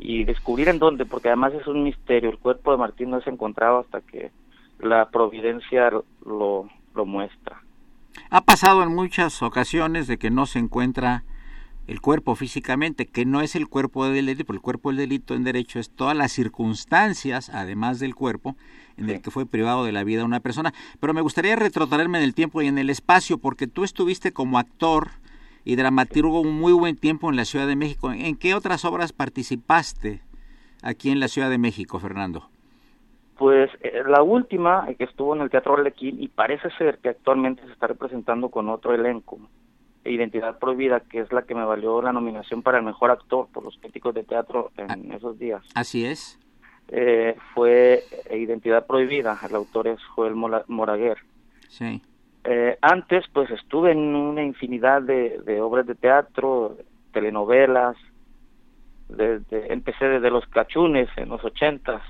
[0.01, 2.31] y descubrir en dónde, porque además es un misterio.
[2.31, 4.31] El cuerpo de Martín no se encontraba hasta que
[4.79, 5.91] la providencia
[6.25, 7.61] lo, lo muestra.
[8.31, 11.23] Ha pasado en muchas ocasiones de que no se encuentra
[11.87, 15.35] el cuerpo físicamente, que no es el cuerpo del delito, porque el cuerpo del delito
[15.35, 18.55] en derecho es todas las circunstancias, además del cuerpo,
[18.97, 20.73] en el que fue privado de la vida una persona.
[20.99, 24.57] Pero me gustaría retrotraerme en el tiempo y en el espacio, porque tú estuviste como
[24.57, 25.09] actor
[25.63, 28.11] y dramaturgo un muy buen tiempo en la Ciudad de México.
[28.11, 30.21] ¿En qué otras obras participaste
[30.81, 32.49] aquí en la Ciudad de México, Fernando?
[33.37, 37.09] Pues eh, la última, eh, que estuvo en el Teatro Arlequín, y parece ser que
[37.09, 39.39] actualmente se está representando con otro elenco,
[40.03, 43.63] Identidad Prohibida, que es la que me valió la nominación para el mejor actor por
[43.63, 45.61] los críticos de teatro en esos días.
[45.75, 46.39] Así es.
[46.87, 51.17] Eh, fue Identidad Prohibida, el autor es Joel Mola- Moraguer.
[51.67, 52.01] Sí.
[52.43, 56.77] Eh, antes, pues estuve en una infinidad de, de obras de teatro,
[57.11, 57.95] telenovelas,
[59.07, 62.01] desde, empecé desde los cachunes en los ochentas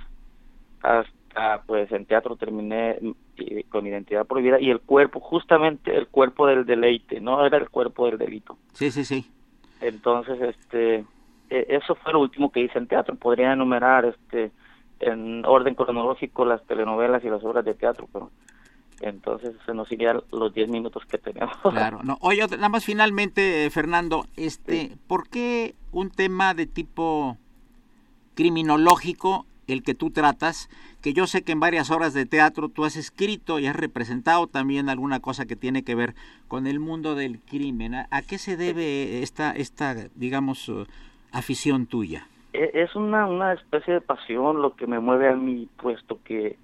[0.81, 2.97] hasta pues en teatro terminé
[3.35, 7.69] y- con identidad prohibida y el cuerpo, justamente el cuerpo del deleite, no era el
[7.69, 8.57] cuerpo del delito.
[8.73, 9.25] Sí, sí, sí.
[9.79, 11.05] Entonces, este,
[11.49, 13.15] eh, eso fue lo último que hice en teatro.
[13.15, 14.51] Podría enumerar, este,
[14.99, 18.31] en orden cronológico las telenovelas y las obras de teatro, pero
[19.01, 21.55] entonces se nos irían los 10 minutos que tenemos.
[21.63, 22.17] Claro, no.
[22.21, 27.37] Oye, nada más finalmente, eh, Fernando, este, ¿por qué un tema de tipo
[28.35, 30.69] criminológico, el que tú tratas,
[31.01, 34.47] que yo sé que en varias obras de teatro tú has escrito y has representado
[34.47, 36.13] también alguna cosa que tiene que ver
[36.47, 37.95] con el mundo del crimen?
[37.95, 40.85] ¿A, a qué se debe esta, esta digamos, eh,
[41.31, 42.27] afición tuya?
[42.53, 46.57] E- Es una, una especie de pasión lo que me mueve a mí, puesto que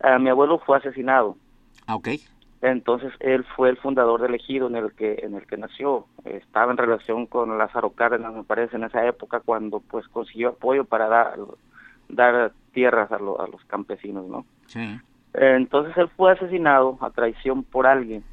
[0.00, 1.36] a mi abuelo fue asesinado.
[1.88, 2.08] Ah, ok.
[2.60, 6.06] Entonces él fue el fundador del ejido en el que en el que nació.
[6.24, 10.84] Estaba en relación con Lázaro Cárdenas, me parece, en esa época cuando pues consiguió apoyo
[10.84, 11.38] para dar
[12.08, 14.44] dar tierras a, lo- a los campesinos, ¿no?
[14.66, 14.80] Sí.
[15.34, 18.24] Entonces él fue asesinado a traición por alguien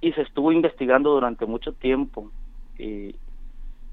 [0.00, 2.30] y se estuvo investigando durante mucho tiempo
[2.78, 3.16] y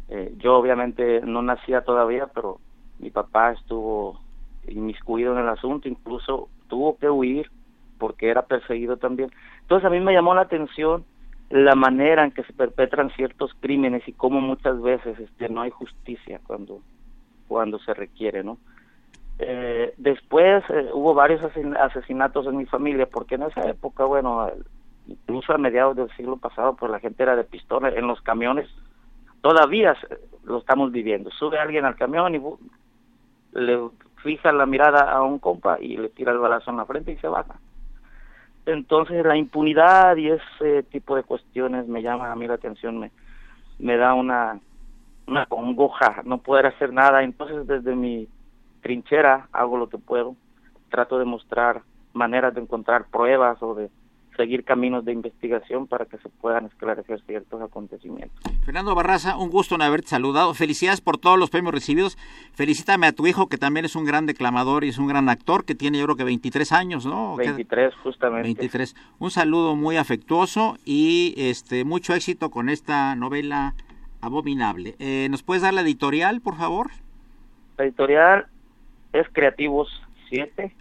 [0.09, 2.59] eh, yo obviamente no nacía todavía, pero
[2.99, 4.19] mi papá estuvo
[4.67, 7.49] inmiscuido en el asunto, incluso tuvo que huir
[7.97, 9.31] porque era perseguido también.
[9.61, 11.05] Entonces a mí me llamó la atención
[11.49, 15.69] la manera en que se perpetran ciertos crímenes y cómo muchas veces este no hay
[15.69, 16.81] justicia cuando
[17.47, 18.57] cuando se requiere, ¿no?
[19.37, 24.49] Eh, después eh, hubo varios asesin- asesinatos en mi familia porque en esa época, bueno,
[25.07, 28.69] incluso a mediados del siglo pasado, pues la gente era de pistola en los camiones.
[29.41, 29.95] Todavía
[30.43, 31.29] lo estamos viviendo.
[31.31, 32.41] Sube alguien al camión y
[33.59, 33.89] le
[34.23, 37.17] fija la mirada a un compa y le tira el balazo en la frente y
[37.17, 37.59] se baja.
[38.65, 43.11] Entonces la impunidad y ese tipo de cuestiones me llama a mí la atención, me,
[43.77, 44.59] me da una,
[45.27, 47.23] una congoja no poder hacer nada.
[47.23, 48.27] Entonces desde mi
[48.81, 50.35] trinchera hago lo que puedo,
[50.89, 51.81] trato de mostrar
[52.13, 53.89] maneras de encontrar pruebas o de
[54.35, 58.37] seguir caminos de investigación para que se puedan esclarecer ciertos acontecimientos.
[58.63, 60.53] Fernando Barraza, un gusto en haberte saludado.
[60.53, 62.17] Felicidades por todos los premios recibidos.
[62.53, 65.65] Felicítame a tu hijo, que también es un gran declamador y es un gran actor,
[65.65, 67.35] que tiene yo creo que 23 años, ¿no?
[67.35, 68.43] 23 justamente.
[68.43, 68.95] 23.
[69.19, 73.75] Un saludo muy afectuoso y este mucho éxito con esta novela
[74.21, 74.95] abominable.
[74.99, 76.91] Eh, ¿Nos puedes dar la editorial, por favor?
[77.77, 78.47] La editorial
[79.13, 79.89] es Creativos
[80.29, 80.73] 7.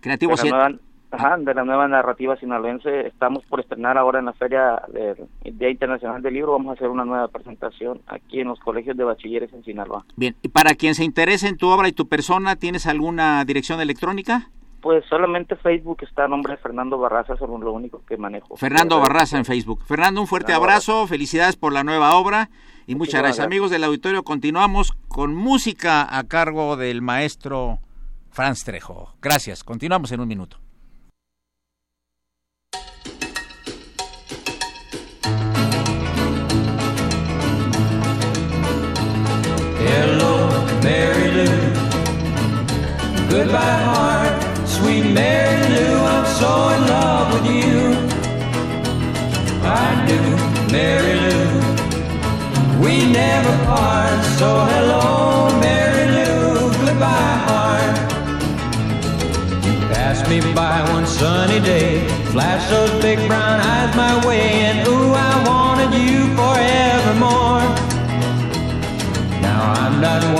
[0.00, 0.87] Creativos de la 7.
[1.10, 3.06] Ajá, de la nueva narrativa sinaloense.
[3.06, 6.52] Estamos por estrenar ahora en la Feria del Día Internacional del Libro.
[6.52, 10.04] Vamos a hacer una nueva presentación aquí en los colegios de bachilleres en Sinaloa.
[10.16, 13.80] Bien, y para quien se interese en tu obra y tu persona, ¿tienes alguna dirección
[13.80, 14.50] electrónica?
[14.80, 18.56] Pues solamente Facebook está a nombre de Fernando Barraza, es lo único que manejo.
[18.56, 19.82] Fernando Barraza en Facebook.
[19.84, 22.48] Fernando, un fuerte abrazo, felicidades por la nueva obra
[22.86, 23.38] y muchas gracias.
[23.38, 23.46] gracias.
[23.46, 27.80] Amigos del auditorio, continuamos con música a cargo del maestro
[28.30, 29.14] Franz Trejo.
[29.20, 30.58] Gracias, continuamos en un minuto.
[43.28, 44.68] goodbye heart.
[44.68, 47.78] Sweet Mary Lou, I'm so in love with you.
[49.62, 50.20] I do,
[50.72, 51.48] Mary Lou.
[52.82, 57.96] We never part, so hello, Mary Lou, goodbye heart.
[59.64, 64.86] You passed me by one sunny day, flash those big brown eyes my way, and
[64.88, 65.47] ooh, I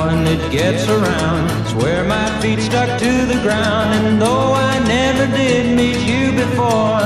[0.09, 4.79] One that gets around, It's where my feet stuck to the ground, and though I
[4.97, 7.05] never did meet you before,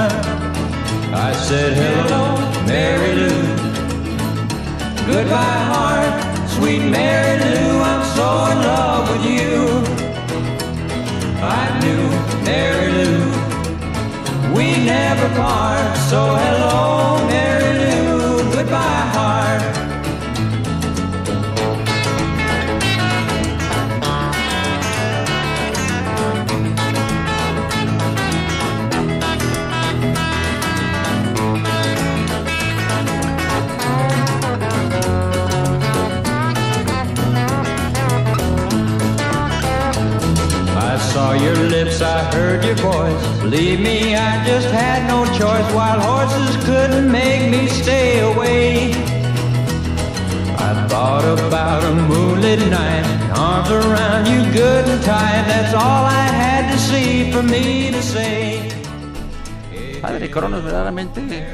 [1.29, 2.25] I said hello,
[2.65, 3.43] Mary Lou.
[5.11, 6.15] Goodbye, heart,
[6.55, 9.55] sweet Mary Lou, I'm so in love with you.
[11.59, 12.03] I knew
[12.47, 13.19] Mary Lou,
[14.55, 17.91] we never part, so hello, Mary Lou,
[41.85, 43.23] lips, I heard your voice.
[43.42, 45.66] Believe me, I just had no choice.
[45.75, 48.92] Wild horses couldn't make me stay away.
[50.68, 53.05] I thought about a moonlit night,
[53.37, 55.45] arms around you good and tight.
[55.51, 58.68] That's all I had to see for me to say.
[60.01, 61.47] Padre Cronos, verdaderamente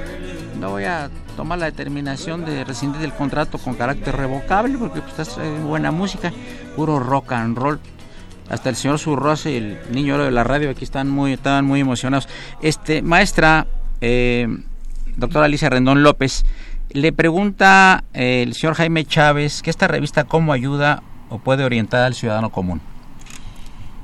[0.59, 5.19] no voy a tomar la determinación de rescindir el contrato con carácter revocable porque pues,
[5.21, 6.33] es eh, buena música,
[6.75, 7.79] puro rock and roll.
[8.49, 11.81] Hasta el señor Zurrosa y el niño de la radio aquí están muy, estaban muy
[11.81, 12.29] emocionados.
[12.63, 13.67] Este, maestra,
[14.01, 14.49] eh,
[15.17, 16.45] doctora Alicia Rendón López,
[16.91, 22.03] le pregunta eh, el señor Jaime Chávez que esta revista cómo ayuda o puede orientar
[22.05, 22.81] al ciudadano común.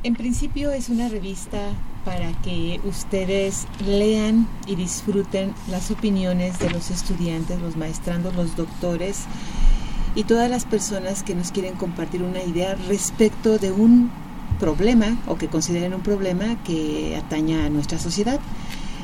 [0.02, 1.58] En principio es una revista
[2.04, 9.24] para que ustedes lean y disfruten las opiniones de los estudiantes, los maestrandos, los doctores
[10.14, 14.10] y todas las personas que nos quieren compartir una idea respecto de un
[14.54, 18.40] problema o que consideren un problema que ataña a nuestra sociedad.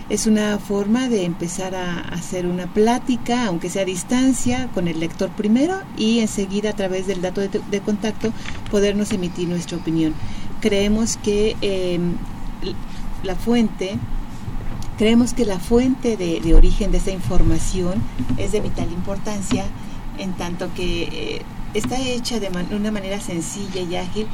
[0.08, 4.98] Es una forma de empezar a hacer una plática, aunque sea a distancia, con el
[4.98, 8.32] lector primero y enseguida a través del dato de, contacto
[8.70, 10.14] podernos emitir nuestra opinión.
[10.60, 12.00] Creemos que eh,
[13.22, 13.98] la fuente,
[14.98, 18.02] creemos que la fuente de, de, origen de esa información
[18.36, 19.64] es de vital importancia
[20.18, 21.42] en tanto que eh,
[21.74, 24.26] está hecha de man una manera sencilla y ágil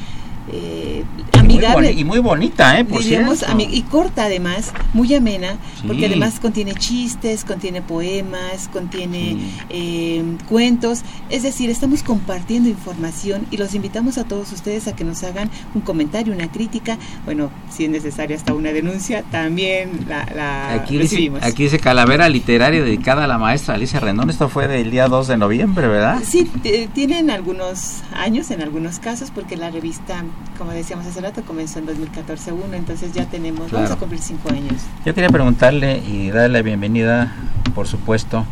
[0.53, 2.85] eh, amigable y muy, y muy, bonita, ¿eh?
[2.85, 5.85] Por diríamos, y corta además, muy amena, sí.
[5.87, 9.55] porque además contiene chistes, contiene poemas, contiene sí.
[9.71, 15.05] eh, cuentos, es decir, estamos compartiendo información y los invitamos a todos ustedes a que
[15.05, 20.27] nos hagan un comentario, una crítica, bueno, si es necesario hasta una denuncia, también la,
[20.35, 21.41] la aquí recibimos.
[21.41, 25.09] Dice, aquí dice Calavera Literaria dedicada a la maestra Alicia Rendón, esto fue del día
[25.09, 26.23] 2 de noviembre, ¿verdad?
[26.25, 26.51] Sí,
[26.95, 30.25] tienen algunos años en algunos casos, porque la revista
[30.59, 33.85] como decíamos hace rato, comenzó en 2014 uno, entonces ya tenemos, claro.
[33.85, 34.83] vamos a cumplir cinco años.
[35.05, 37.33] Yo quería preguntarle y darle la bienvenida,
[37.75, 38.45] por supuesto,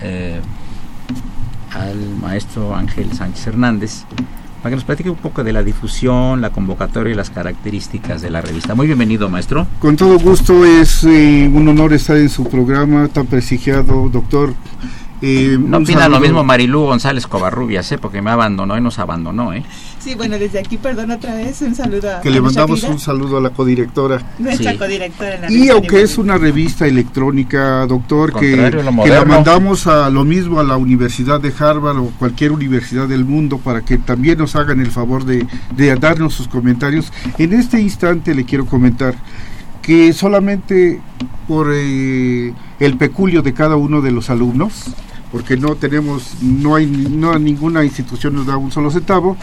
[0.00, 0.40] eh,
[1.72, 4.04] al maestro Ángel Sánchez Hernández,
[4.62, 8.30] para que nos platique un poco de la difusión, la convocatoria y las características de
[8.30, 8.74] la revista.
[8.74, 9.66] Muy bienvenido, maestro.
[9.78, 14.54] Con todo gusto, es eh, un honor estar en su programa tan prestigiado, doctor.
[15.26, 17.98] Eh, no opina lo mismo Marilú González Covarrubias, ¿eh?
[17.98, 19.54] porque me abandonó y nos abandonó.
[19.54, 19.62] ¿eh?
[20.04, 23.38] Sí, bueno, desde aquí, perdón otra vez, un saludo a Que le mandamos un saludo
[23.38, 24.20] a la codirectora.
[24.38, 24.78] Nuestra sí.
[24.78, 25.38] codirectora.
[25.40, 30.60] La y aunque es una revista electrónica, doctor, que, que, la mandamos a lo mismo
[30.60, 34.78] a la Universidad de Harvard o cualquier universidad del mundo para que también nos hagan
[34.80, 37.10] el favor de, de darnos sus comentarios.
[37.38, 39.14] En este instante le quiero comentar
[39.80, 41.00] que solamente
[41.48, 44.84] por eh, el peculio de cada uno de los alumnos,
[45.32, 49.36] porque no tenemos, no hay, no ninguna institución nos da un solo centavo,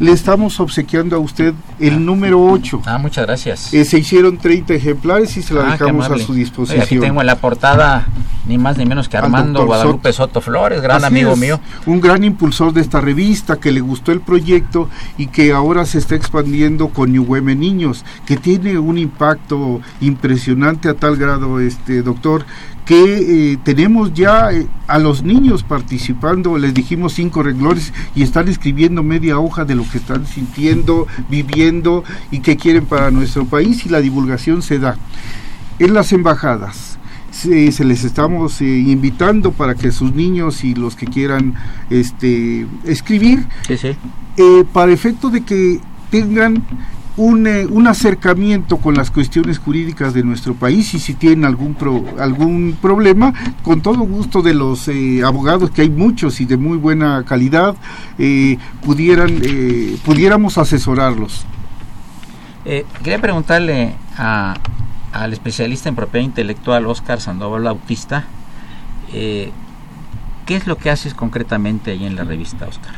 [0.00, 1.98] le estamos obsequiando a usted el ah.
[1.98, 2.82] número 8.
[2.86, 3.72] Ah, muchas gracias.
[3.72, 6.80] Eh, se hicieron 30 ejemplares y se la ah, dejamos a su disposición.
[6.80, 8.08] Oye, aquí tengo en la portada
[8.46, 10.30] ni más ni menos que Armando Guadalupe Soto.
[10.30, 11.60] Soto Flores, gran Así amigo es, mío.
[11.86, 14.88] Un gran impulsor de esta revista que le gustó el proyecto
[15.18, 20.94] y que ahora se está expandiendo con Ñuhueme Niños, que tiene un impacto impresionante a
[20.94, 22.44] tal grado, este doctor,
[22.90, 28.48] que eh, tenemos ya eh, a los niños participando, les dijimos cinco renglones y están
[28.48, 33.84] escribiendo media hoja de lo que están sintiendo, viviendo y que quieren para nuestro país
[33.86, 34.96] y la divulgación se da.
[35.78, 36.98] En las embajadas
[37.30, 41.54] se, se les estamos eh, invitando para que sus niños y los que quieran
[41.88, 43.96] este, escribir, sí, sí.
[44.72, 45.80] para efecto de que
[46.10, 46.62] tengan
[47.16, 51.74] un, eh, un acercamiento con las cuestiones jurídicas de nuestro país y si tienen algún
[51.74, 56.56] pro- algún problema con todo gusto de los eh, abogados que hay muchos y de
[56.56, 57.74] muy buena calidad
[58.18, 61.44] eh, pudieran eh, pudiéramos asesorarlos.
[63.02, 64.54] Quería preguntarle a-
[65.12, 68.24] al especialista en propiedad intelectual, Oscar Sandoval Bautista,
[70.50, 72.92] ¿qué es lo que haces concretamente ahí en la revista, Oscar?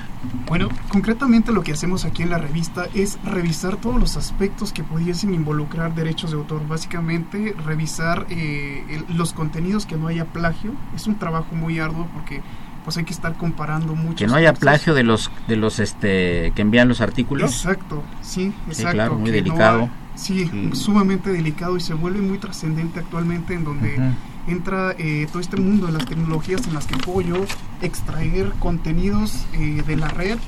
[0.49, 4.83] Bueno, concretamente lo que hacemos aquí en la revista es revisar todos los aspectos que
[4.83, 6.67] pudiesen involucrar derechos de autor.
[6.67, 10.73] Básicamente, revisar eh, el- los contenidos que no haya plagio.
[10.97, 12.41] Es un trabajo muy arduo porque
[12.85, 16.53] pues hay que estar comparando muchos Que no haya plagio de los de los este
[16.57, 17.51] que envían los artículos.
[17.53, 18.93] Exacto, sí, Sí, exacto.
[18.93, 19.91] claro, muy no delicado.
[20.15, 23.99] sí, sumamente delicado y se vuelve muy trascendente actualmente en donde.
[24.47, 27.45] Entra eh, todo este mundo de las tecnologías en las que puedo yo
[27.81, 30.39] extraer contenidos eh, de la red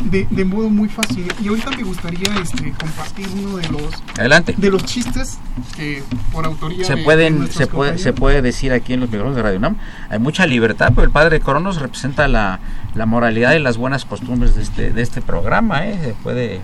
[0.00, 1.30] de, de modo muy fácil.
[1.42, 4.54] Y ahorita me gustaría este, compartir uno de los Adelante.
[4.56, 5.38] de los chistes
[5.76, 6.02] que
[6.32, 9.08] por autoría se de- de pueden nuestros se puede se puede decir aquí en los
[9.10, 9.76] micrófonos de Radio UNAM
[10.10, 12.60] hay mucha libertad pero el padre Cronos representa la,
[12.94, 15.98] la moralidad y las buenas costumbres de este de este programa ¿eh?
[16.02, 16.60] se puede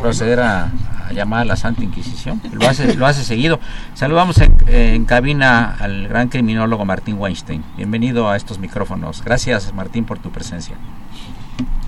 [0.00, 0.72] proceder a,
[1.10, 3.58] a llamar a la Santa Inquisición lo hace lo hace seguido.
[3.94, 7.64] Saludamos en, cabina al gran criminólogo Martín Weinstein.
[7.76, 9.22] Bienvenido a estos micrófonos.
[9.22, 10.76] Gracias Martín por tu presencia.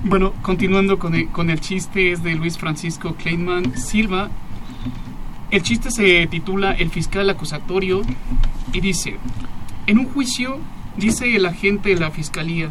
[0.04, 4.28] Bueno, continuando con con el chiste, es de Luis Francisco Kleinman Silva.
[5.52, 8.02] El chiste se titula El fiscal acusatorio
[8.72, 9.18] y dice,
[9.86, 10.58] en un juicio,
[10.96, 12.70] dice el agente de la fiscalía,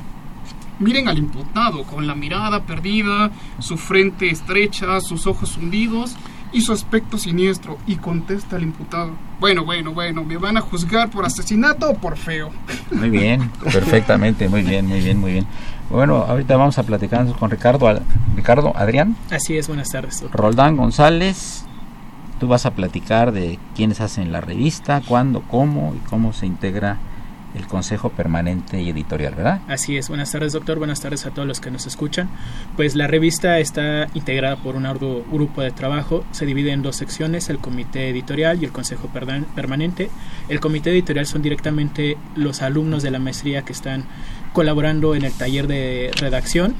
[0.79, 6.17] miren al imputado con la mirada perdida, su frente estrecha, sus ojos hundidos
[6.51, 7.77] y su aspecto siniestro.
[7.87, 12.17] Y contesta el imputado, bueno, bueno, bueno, ¿me van a juzgar por asesinato o por
[12.17, 12.51] feo?
[12.91, 15.47] Muy bien, perfectamente, muy bien, muy bien, muy bien.
[15.89, 18.01] Bueno, ahorita vamos a platicar con Ricardo,
[18.35, 20.23] Ricardo Adrián, Así es, buenas tardes.
[20.31, 21.65] Roldán González.
[22.39, 26.97] Tú vas a platicar de quiénes hacen la revista, cuándo, cómo y cómo se integra
[27.55, 29.61] el Consejo Permanente y Editorial, ¿verdad?
[29.67, 32.29] Así es, buenas tardes doctor, buenas tardes a todos los que nos escuchan.
[32.75, 36.95] Pues la revista está integrada por un arduo grupo de trabajo, se divide en dos
[36.95, 39.09] secciones, el comité editorial y el consejo
[39.55, 40.09] permanente.
[40.49, 44.05] El comité editorial son directamente los alumnos de la maestría que están
[44.53, 46.75] colaborando en el taller de redacción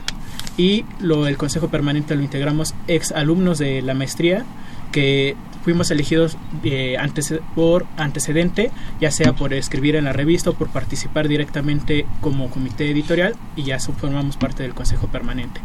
[0.58, 4.46] y lo, el consejo permanente lo integramos ex alumnos de la maestría
[4.92, 10.54] que fuimos elegidos eh, antece- por antecedente, ya sea por escribir en la revista o
[10.54, 15.62] por participar directamente como comité editorial y ya formamos parte del consejo permanente.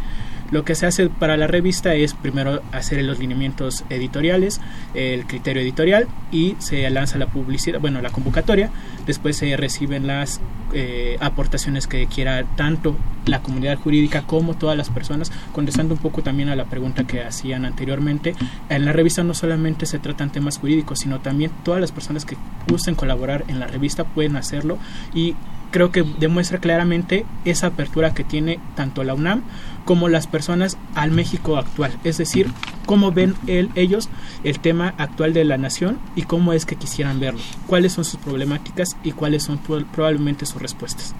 [0.50, 4.60] Lo que se hace para la revista es primero hacer los lineamientos editoriales,
[4.94, 8.70] el criterio editorial y se lanza la publicidad, bueno, la convocatoria.
[9.06, 10.40] Después se reciben las
[10.72, 16.22] eh, aportaciones que quiera tanto la comunidad jurídica como todas las personas, contestando un poco
[16.22, 18.34] también a la pregunta que hacían anteriormente.
[18.68, 22.36] En la revista no solamente se tratan temas jurídicos, sino también todas las personas que
[22.68, 24.78] gusten colaborar en la revista pueden hacerlo
[25.14, 25.34] y
[25.70, 29.42] creo que demuestra claramente esa apertura que tiene tanto la UNAM
[29.86, 32.50] como las personas al México actual, es decir,
[32.84, 34.10] cómo ven el- ellos
[34.44, 38.20] el tema actual de la nación y cómo es que quisieran verlo, cuáles son sus
[38.20, 41.14] problemáticas y cuáles son pro- probablemente sus respuestas.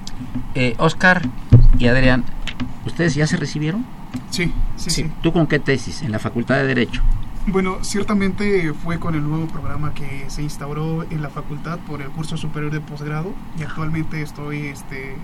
[0.54, 1.22] Eh, Oscar
[1.78, 2.24] y Adrián,
[2.84, 3.86] ¿ustedes ya se recibieron?
[4.30, 5.10] Sí, sí, sí.
[5.22, 6.02] ¿Tú con qué tesis?
[6.02, 7.02] En la Facultad de Derecho.
[7.48, 12.08] Bueno, ciertamente fue con el nuevo programa que se instauró en la facultad por el
[12.08, 15.14] curso superior de posgrado y actualmente estoy este,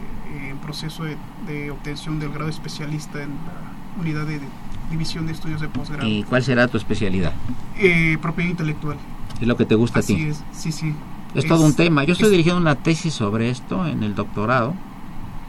[0.49, 1.17] en proceso de,
[1.49, 4.47] de obtención del grado especialista en la unidad de, de
[4.91, 6.09] división de estudios de posgrado.
[6.09, 7.33] ¿Y cuál será tu especialidad?
[7.77, 8.99] Eh, propiedad intelectual.
[9.41, 10.23] Es lo que te gusta Así a ti.
[10.27, 10.95] es, sí, sí.
[11.35, 12.05] Es, todo un tema.
[12.05, 14.75] Yo estoy es- dirigiendo una tesis sobre esto en el doctorado.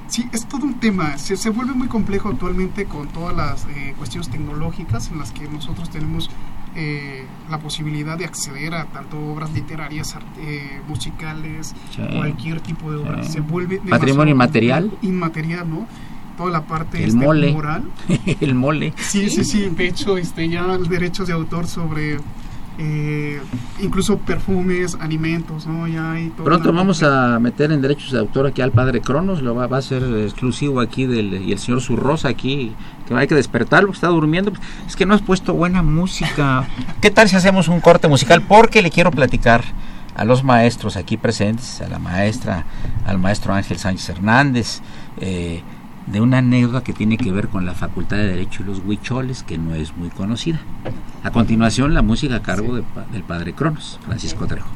[0.08, 1.18] Sí, es todo un tema.
[1.18, 5.48] Se, se vuelve muy complejo actualmente con todas las eh, cuestiones tecnológicas en las que
[5.48, 6.30] nosotros tenemos
[6.76, 12.02] eh, la posibilidad de acceder a tanto obras literarias, eh, musicales, Sí.
[12.16, 13.24] cualquier tipo de obra.
[13.24, 13.34] Sí.
[13.34, 14.92] Se vuelve Patrimonio inmaterial.
[15.02, 15.88] Inmaterial, ¿no?
[16.38, 17.52] Toda la parte El este, mole.
[17.54, 17.84] moral.
[18.42, 18.94] el mole.
[18.98, 19.70] Sí, sí, sí.
[19.70, 22.18] De hecho, este, ya los derechos de autor sobre
[22.80, 23.40] eh,
[23.80, 25.88] incluso perfumes, alimentos, ¿no?
[25.88, 29.54] Ya hay Pronto vamos a meter en derechos de autor aquí al padre Cronos, lo
[29.54, 32.74] va, va a ser exclusivo aquí del y el señor Zurrosa aquí,
[33.08, 34.54] que hay que despertarlo, está durmiendo.
[34.88, 36.68] Es que no has puesto buena música.
[37.02, 38.42] ¿Qué tal si hacemos un corte musical?
[38.42, 39.64] Porque le quiero platicar
[40.16, 42.66] a los maestros aquí presentes, a la maestra,
[43.06, 44.82] al maestro Ángel Sánchez Hernández,
[45.20, 45.62] eh,
[46.08, 49.44] de una anécdota que tiene que ver con la Facultad de Derecho y los Huicholes,
[49.44, 50.60] que no es muy conocida.
[51.24, 54.70] A continuación, la música a cargo de del padre Cronos, Francisco Trejo.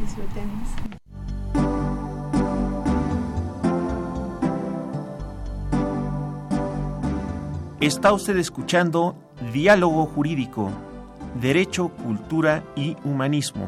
[7.79, 9.15] Está usted escuchando
[9.53, 10.71] Diálogo Jurídico,
[11.39, 13.67] Derecho, Cultura y Humanismo.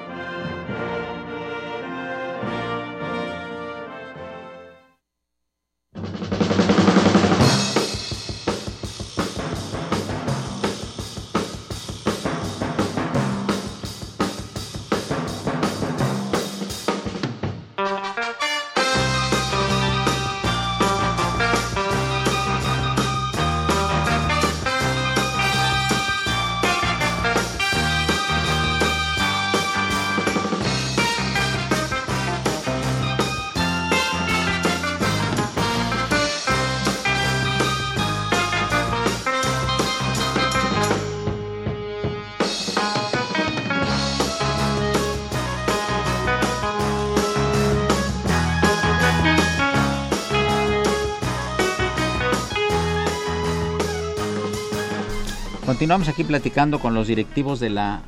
[55.81, 58.01] Continuamos aquí platicando con los directivos de la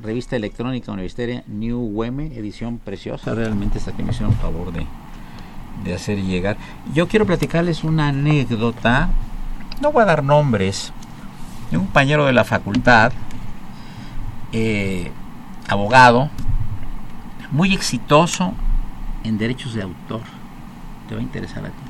[0.00, 3.34] revista electrónica universitaria New Weme, edición preciosa.
[3.34, 4.86] Realmente esta que me hicieron favor de,
[5.84, 6.56] de hacer llegar.
[6.94, 9.10] Yo quiero platicarles una anécdota,
[9.82, 10.90] no voy a dar nombres,
[11.70, 13.12] de un compañero de la facultad,
[14.52, 15.12] eh,
[15.68, 16.30] abogado,
[17.50, 18.54] muy exitoso
[19.22, 20.22] en derechos de autor.
[21.10, 21.82] Te va a interesar a ti.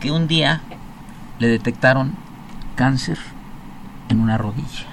[0.00, 0.62] Que un día
[1.38, 2.16] le detectaron
[2.74, 3.18] cáncer
[4.08, 4.86] en una rodilla.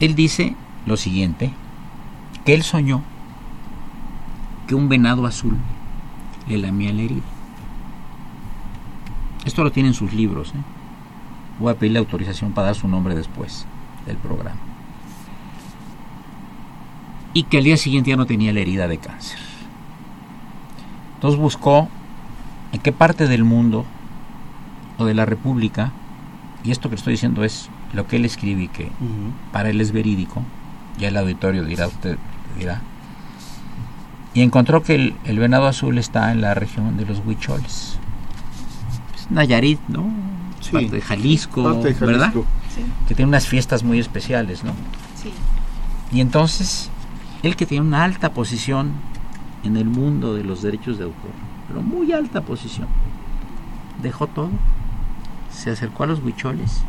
[0.00, 0.54] Él dice
[0.86, 1.52] lo siguiente,
[2.44, 3.02] que él soñó
[4.66, 5.56] que un venado azul
[6.46, 7.22] le lamía la herida.
[9.44, 10.52] Esto lo tiene en sus libros.
[10.54, 10.60] ¿eh?
[11.58, 13.66] Voy a pedirle autorización para dar su nombre después
[14.06, 14.60] del programa.
[17.34, 19.38] Y que al día siguiente ya no tenía la herida de cáncer.
[21.14, 21.88] Entonces buscó
[22.72, 23.84] en qué parte del mundo
[24.98, 25.92] o de la República
[26.64, 28.90] y esto que estoy diciendo es lo que él escribe y que
[29.52, 30.42] para él es verídico,
[30.98, 32.18] ya el auditorio dirá, usted
[32.58, 32.82] dirá,
[34.34, 37.98] y encontró que el, el venado azul está en la región de los huicholes.
[39.14, 40.10] Es Nayarit, ¿no?
[40.60, 40.72] Sí.
[40.72, 42.06] Parte de Jalisco, Parte de Jalisco.
[42.06, 42.32] ¿verdad?
[42.74, 42.82] Sí.
[43.08, 44.72] Que tiene unas fiestas muy especiales, ¿no?
[45.20, 45.32] Sí.
[46.12, 46.90] Y entonces,
[47.42, 48.92] él que tiene una alta posición
[49.64, 51.30] en el mundo de los derechos de autor,
[51.66, 52.88] pero muy alta posición,
[54.02, 54.50] dejó todo,
[55.58, 56.82] se acercó a los huicholes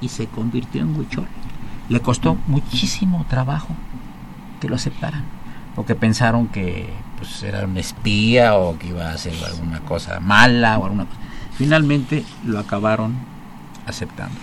[0.00, 1.28] y se convirtió en huichol.
[1.88, 3.74] Le costó muchísimo trabajo
[4.60, 5.24] que lo aceptaran,
[5.76, 10.78] porque pensaron que pues, era un espía o que iba a hacer alguna cosa mala
[10.78, 11.20] o alguna cosa.
[11.52, 13.14] Finalmente lo acabaron
[13.86, 14.38] aceptando.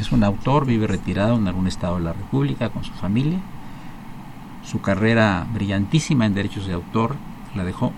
[0.00, 3.38] Es un autor, vive retirado en algún estado de la República con su familia.
[4.64, 7.14] Su carrera brillantísima en derechos de autor
[7.54, 7.92] la dejó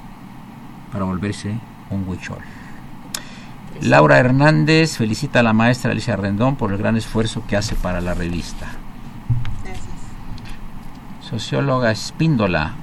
[0.92, 1.54] para volverse
[1.88, 2.38] un huichol.
[3.82, 8.02] Laura Hernández felicita a la maestra Alicia Rendón por el gran esfuerzo que hace para
[8.02, 8.66] la revista.
[11.22, 12.74] Socióloga Espíndola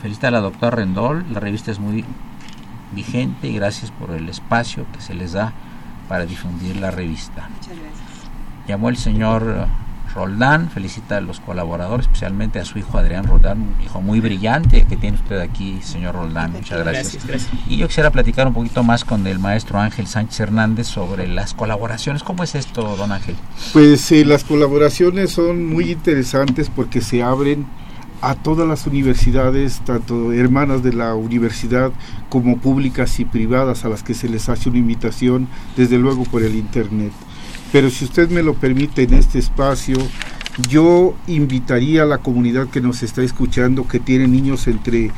[0.00, 1.26] felicita a la doctora Rendón.
[1.32, 2.06] La revista es muy
[2.92, 5.52] vigente y gracias por el espacio que se les da
[6.08, 7.48] para difundir la revista.
[7.50, 8.00] Muchas gracias.
[8.66, 9.66] Llamó el señor
[10.14, 14.84] Roldán, felicita a los colaboradores, especialmente a su hijo Adrián Roldán, un hijo muy brillante
[14.88, 16.52] que tiene usted aquí, señor Roldán.
[16.52, 17.24] Muchas gracias.
[17.24, 17.68] Gracias, gracias.
[17.68, 21.54] Y yo quisiera platicar un poquito más con el maestro Ángel Sánchez Hernández sobre las
[21.54, 22.22] colaboraciones.
[22.22, 23.36] ¿Cómo es esto, don Ángel?
[23.72, 27.66] Pues eh, las colaboraciones son muy interesantes porque se abren
[28.22, 31.92] a todas las universidades, tanto hermanas de la universidad
[32.28, 36.42] como públicas y privadas a las que se les hace una invitación, desde luego por
[36.42, 37.12] el Internet.
[37.72, 39.96] Pero si usted me lo permite en este espacio,
[40.68, 45.10] yo invitaría a la comunidad que nos está escuchando, que tiene niños entre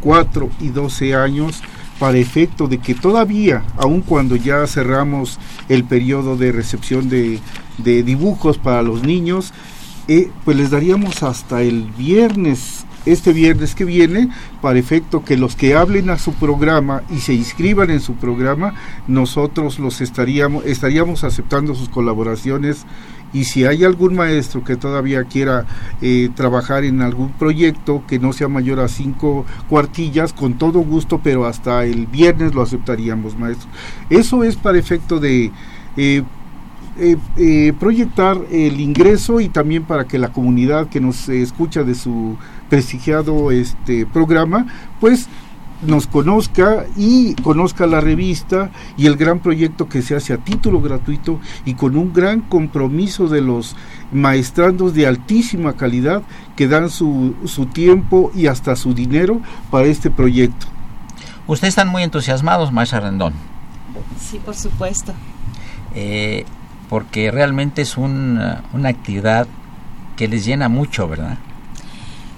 [0.00, 1.62] 4 y 12 años,
[1.98, 7.40] para efecto de que todavía, aun cuando ya cerramos el periodo de recepción de,
[7.78, 9.52] de dibujos para los niños,
[10.06, 14.28] eh, pues les daríamos hasta el viernes, este viernes que viene,
[14.60, 18.74] para efecto que los que hablen a su programa y se inscriban en su programa,
[19.06, 22.86] nosotros los estaríamos, estaríamos aceptando sus colaboraciones
[23.32, 25.66] y si hay algún maestro que todavía quiera
[26.00, 31.20] eh, trabajar en algún proyecto que no sea mayor a cinco cuartillas, con todo gusto,
[31.22, 33.68] pero hasta el viernes lo aceptaríamos, maestro.
[34.08, 35.52] Eso es para efecto de
[35.96, 36.22] eh,
[37.36, 42.36] eh, proyectar el ingreso y también para que la comunidad que nos escucha de su
[42.68, 44.66] prestigiado este programa,
[45.00, 45.28] pues
[45.86, 50.80] nos conozca y conozca la revista y el gran proyecto que se hace a título
[50.80, 53.76] gratuito y con un gran compromiso de los
[54.10, 56.22] maestrandos de altísima calidad
[56.56, 59.40] que dan su, su tiempo y hasta su dinero
[59.70, 60.66] para este proyecto.
[61.46, 63.34] Ustedes están muy entusiasmados, maestra Rendón,
[64.20, 65.12] Sí, por supuesto.
[65.94, 66.44] eh,
[66.88, 68.40] porque realmente es un-
[68.72, 69.46] una actividad
[70.16, 71.38] que les llena mucho, ¿verdad?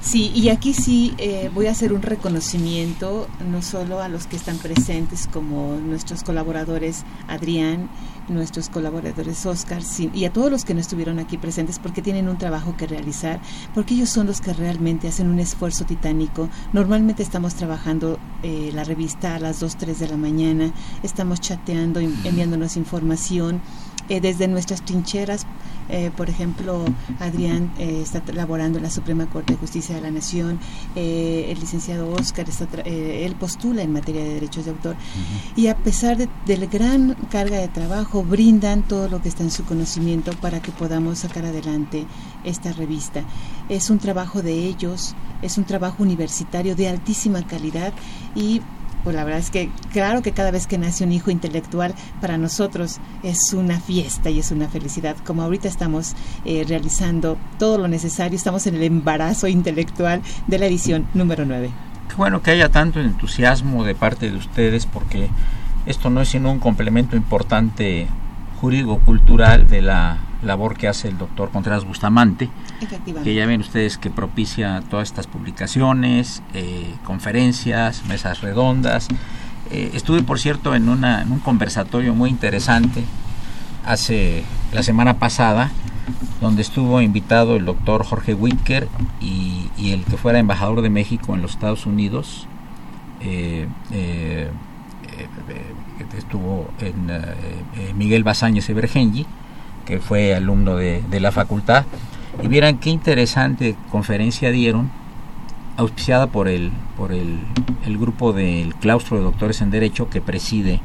[0.02, 4.36] Sí, y aquí sí eh, voy a hacer un reconocimiento no solo a los que
[4.36, 7.90] están presentes como nuestros colaboradores Adrián,
[8.28, 12.28] nuestros colaboradores Oscar sí, y a todos los que no estuvieron aquí presentes porque tienen
[12.28, 13.40] un trabajo que realizar,
[13.74, 16.48] porque ellos son los que realmente hacen un esfuerzo titánico.
[16.72, 20.72] Normalmente estamos trabajando eh, la revista a las 2, 3 de la mañana,
[21.02, 23.60] estamos chateando, en- enviándonos información
[24.10, 25.46] eh, desde nuestras trincheras.
[25.88, 26.84] Eh, por ejemplo,
[27.20, 30.58] Adrián eh, está laborando en la Suprema Corte de Justicia de la Nación,
[30.94, 34.96] el licenciado Oscar, está él postula en materia de derechos de autor
[35.56, 39.42] y a pesar de, de la gran carga de trabajo, brindan todo lo que está
[39.42, 42.06] en su conocimiento para que podamos sacar adelante
[42.44, 43.22] esta revista.
[43.68, 47.92] Es un trabajo de ellos, es un trabajo universitario de altísima calidad
[48.34, 48.60] y
[49.04, 52.38] pues la verdad es que claro que cada vez que nace un hijo intelectual para
[52.38, 55.16] nosotros es una fiesta y es una felicidad.
[55.24, 60.66] Como ahorita estamos eh, realizando todo lo necesario, estamos en el embarazo intelectual de la
[60.66, 61.70] edición número 9.
[62.08, 65.28] Qué bueno que haya tanto entusiasmo de parte de ustedes porque
[65.86, 68.08] esto no es sino un complemento importante
[68.60, 72.48] jurídico-cultural de la labor que hace el doctor Contreras Bustamante,
[72.80, 73.28] Efectivamente.
[73.28, 79.08] que ya ven ustedes que propicia todas estas publicaciones, eh, conferencias, mesas redondas.
[79.70, 83.04] Eh, estuve, por cierto, en, una, en un conversatorio muy interesante
[83.84, 85.70] hace la semana pasada,
[86.40, 88.88] donde estuvo invitado el doctor Jorge Whitker
[89.20, 92.46] y, y el que fuera embajador de México en los Estados Unidos,
[93.20, 93.68] eh,
[96.16, 97.20] estuvo en eh,
[97.76, 99.26] eh, Miguel Basáñez Evergenji,
[99.84, 101.84] que fue alumno de, de la facultad,
[102.42, 104.90] y vieran qué interesante conferencia dieron,
[105.76, 107.38] auspiciada por el, por el,
[107.86, 110.80] el grupo del claustro de doctores en Derecho que preside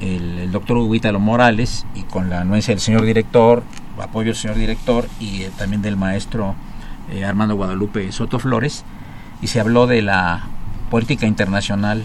[0.00, 3.62] el, el doctor Hugo Ítalo Morales y con la anuencia del señor director,
[4.00, 6.54] apoyo del señor director y eh, también del maestro
[7.10, 8.84] eh, Armando Guadalupe Soto Flores,
[9.40, 10.44] y se habló de la
[10.90, 12.04] política internacional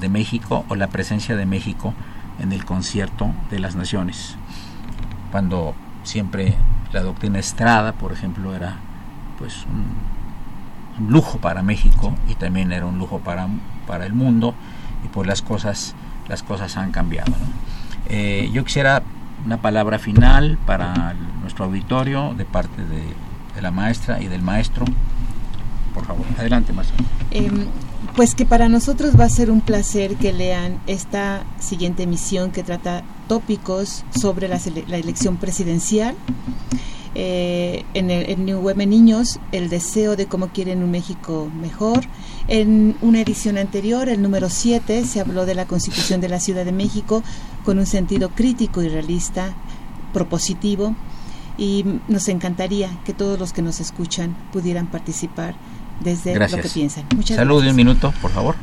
[0.00, 1.94] de México o la presencia de México
[2.38, 4.36] en el concierto de las naciones,
[5.30, 6.54] cuando siempre
[6.92, 8.76] la doctrina Estrada, por ejemplo, era
[9.38, 13.48] pues un, un lujo para México y también era un lujo para,
[13.86, 14.54] para el mundo
[15.04, 15.94] y pues las cosas
[16.28, 17.30] las cosas han cambiado.
[17.30, 17.46] ¿no?
[18.06, 19.02] Eh, yo quisiera
[19.44, 23.02] una palabra final para nuestro auditorio de parte de,
[23.54, 24.84] de la maestra y del maestro.
[25.92, 26.96] Por favor, adelante, maestra.
[27.30, 27.66] Em,
[28.16, 32.62] pues que para nosotros va a ser un placer que lean esta siguiente emisión que
[32.62, 36.14] trata tópicos sobre la, elección presidencial.
[37.16, 42.04] Eh, en el New Women Niños, el deseo de cómo quieren un México mejor.
[42.48, 46.64] En una edición anterior, el número 7, se habló de la Constitución de la Ciudad
[46.64, 47.22] de México
[47.64, 49.54] con un sentido crítico y realista,
[50.12, 50.94] propositivo.
[51.56, 55.54] Y nos encantaría que todos los que nos escuchan pudieran participar
[56.00, 56.72] desde lo que Gracias.
[56.72, 57.04] piensan.
[57.14, 58.56] Muchas Salud de un minuto, por favor.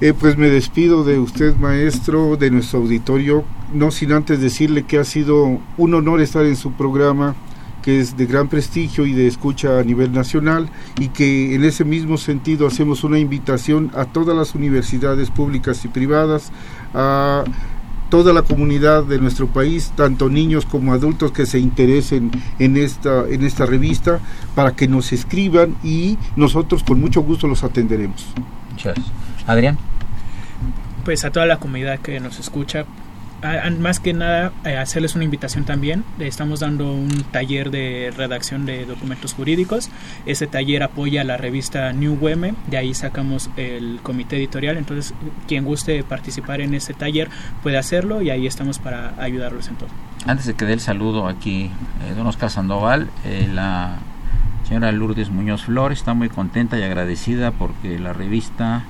[0.00, 3.44] Eh, pues me despido de usted, maestro, de nuestro auditorio,
[3.74, 7.34] no sin antes decirle que ha sido un honor estar en su programa,
[7.82, 11.84] que es de gran prestigio y de escucha a nivel nacional, y que en ese
[11.84, 16.52] mismo sentido hacemos una invitación a todas las universidades públicas y privadas,
[16.94, 17.44] a
[18.10, 23.26] toda la comunidad de nuestro país, tanto niños como adultos que se interesen en esta,
[23.28, 24.20] en esta revista,
[24.54, 28.26] para que nos escriban y nosotros con mucho gusto los atenderemos.
[28.70, 29.16] Muchas gracias.
[29.46, 29.78] Adrián.
[31.04, 32.84] pues a toda la comunidad que nos escucha,
[33.78, 36.04] más que nada eh, hacerles una invitación también.
[36.18, 39.90] Estamos dando un taller de redacción de documentos jurídicos.
[40.26, 44.76] Ese taller apoya la revista New Women, de ahí sacamos el comité editorial.
[44.76, 45.14] Entonces,
[45.48, 47.30] quien guste participar en ese taller
[47.62, 49.88] puede hacerlo y ahí estamos para ayudarlos en todo.
[50.26, 51.70] Antes de que dé el saludo aquí,
[52.06, 53.98] eh, don Oscar Sandoval, eh, la
[54.68, 58.84] señora Lourdes Muñoz Flores está muy contenta y agradecida porque la revista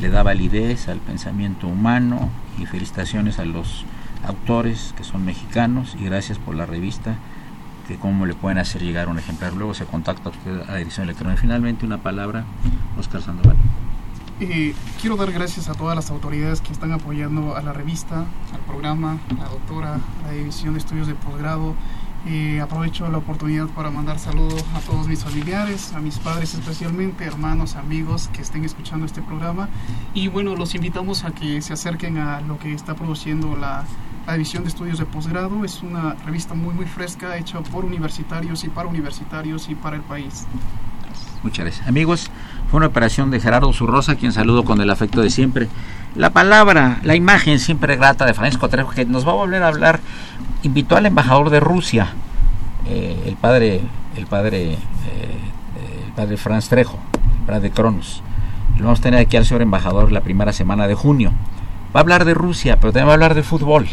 [0.00, 3.84] le da validez al pensamiento humano y felicitaciones a los
[4.26, 7.16] autores que son mexicanos y gracias por la revista
[7.86, 9.52] que cómo le pueden hacer llegar un ejemplar.
[9.52, 11.40] Luego se contacta usted a la edición electrónica.
[11.40, 12.44] Finalmente una palabra,
[12.98, 13.56] Oscar Sandoval.
[14.40, 18.60] Eh, quiero dar gracias a todas las autoridades que están apoyando a la revista, al
[18.66, 21.74] programa, a la doctora, a la división de estudios de posgrado
[22.28, 27.24] Eh, aprovecho la oportunidad para mandar saludos a todos mis familiares, a mis padres especialmente,
[27.24, 29.68] hermanos, amigos que estén escuchando este programa.
[30.12, 33.84] Y bueno, los invitamos a que se acerquen a lo que está produciendo la,
[34.26, 35.64] la División de Estudios de Posgrado.
[35.64, 40.02] Es una revista muy, muy fresca, hecha por universitarios y para universitarios y para el
[40.02, 40.46] país.
[41.44, 41.86] Muchas gracias.
[41.86, 42.30] Amigos,
[42.70, 45.68] fue una operación de Gerardo Zurrosa, quien saludo con el afecto de siempre.
[46.16, 49.68] La palabra, la imagen siempre grata de Francisco Trejo, que nos va a volver a
[49.68, 50.00] hablar,
[50.62, 52.14] invitó al embajador de Rusia,
[52.88, 53.82] eh, el padre,
[54.16, 54.76] el padre, eh,
[56.06, 56.98] el padre Franz Trejo,
[57.40, 58.22] el padre Cronos.
[58.78, 61.32] Lo vamos a tener aquí al señor embajador la primera semana de junio.
[61.94, 63.86] Va a hablar de Rusia, pero también va a hablar de fútbol.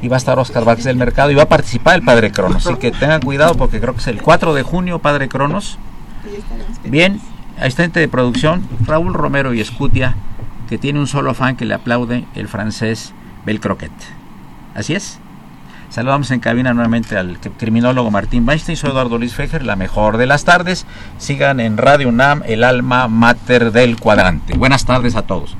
[0.00, 2.66] Y va a estar Oscar Vázquez del Mercado y va a participar el padre Cronos.
[2.66, 5.78] Así que tengan cuidado porque creo que es el 4 de junio, padre Cronos.
[6.84, 7.20] Bien,
[7.58, 10.16] asistente de producción, Raúl Romero y Escutia,
[10.70, 13.12] que tiene un solo fan que le aplaude, el francés
[13.44, 13.90] Belcroquet.
[14.72, 15.18] Así es.
[15.88, 18.76] Saludamos en cabina nuevamente al criminólogo Martín Weinstein.
[18.76, 20.86] Soy Eduardo Luis Fejer, la mejor de las tardes.
[21.18, 24.56] Sigan en Radio UNAM, el alma mater del cuadrante.
[24.56, 25.56] Buenas tardes a todos.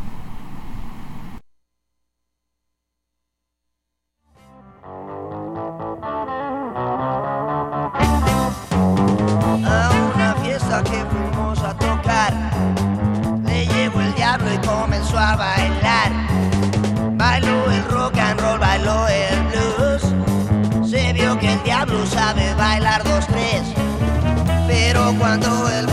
[25.18, 25.89] Cuando el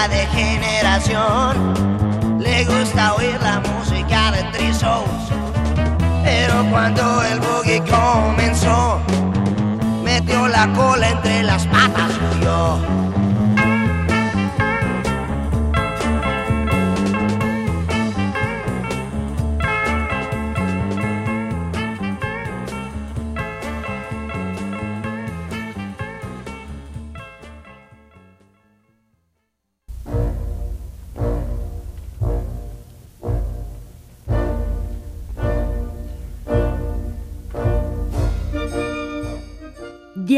[0.00, 1.74] la degeneración.
[2.38, 4.72] Le gusta oír la música de Three.
[6.24, 9.00] Pero cuando el boogie comenzó,
[10.02, 13.09] metió la cola entre las patas y huyó.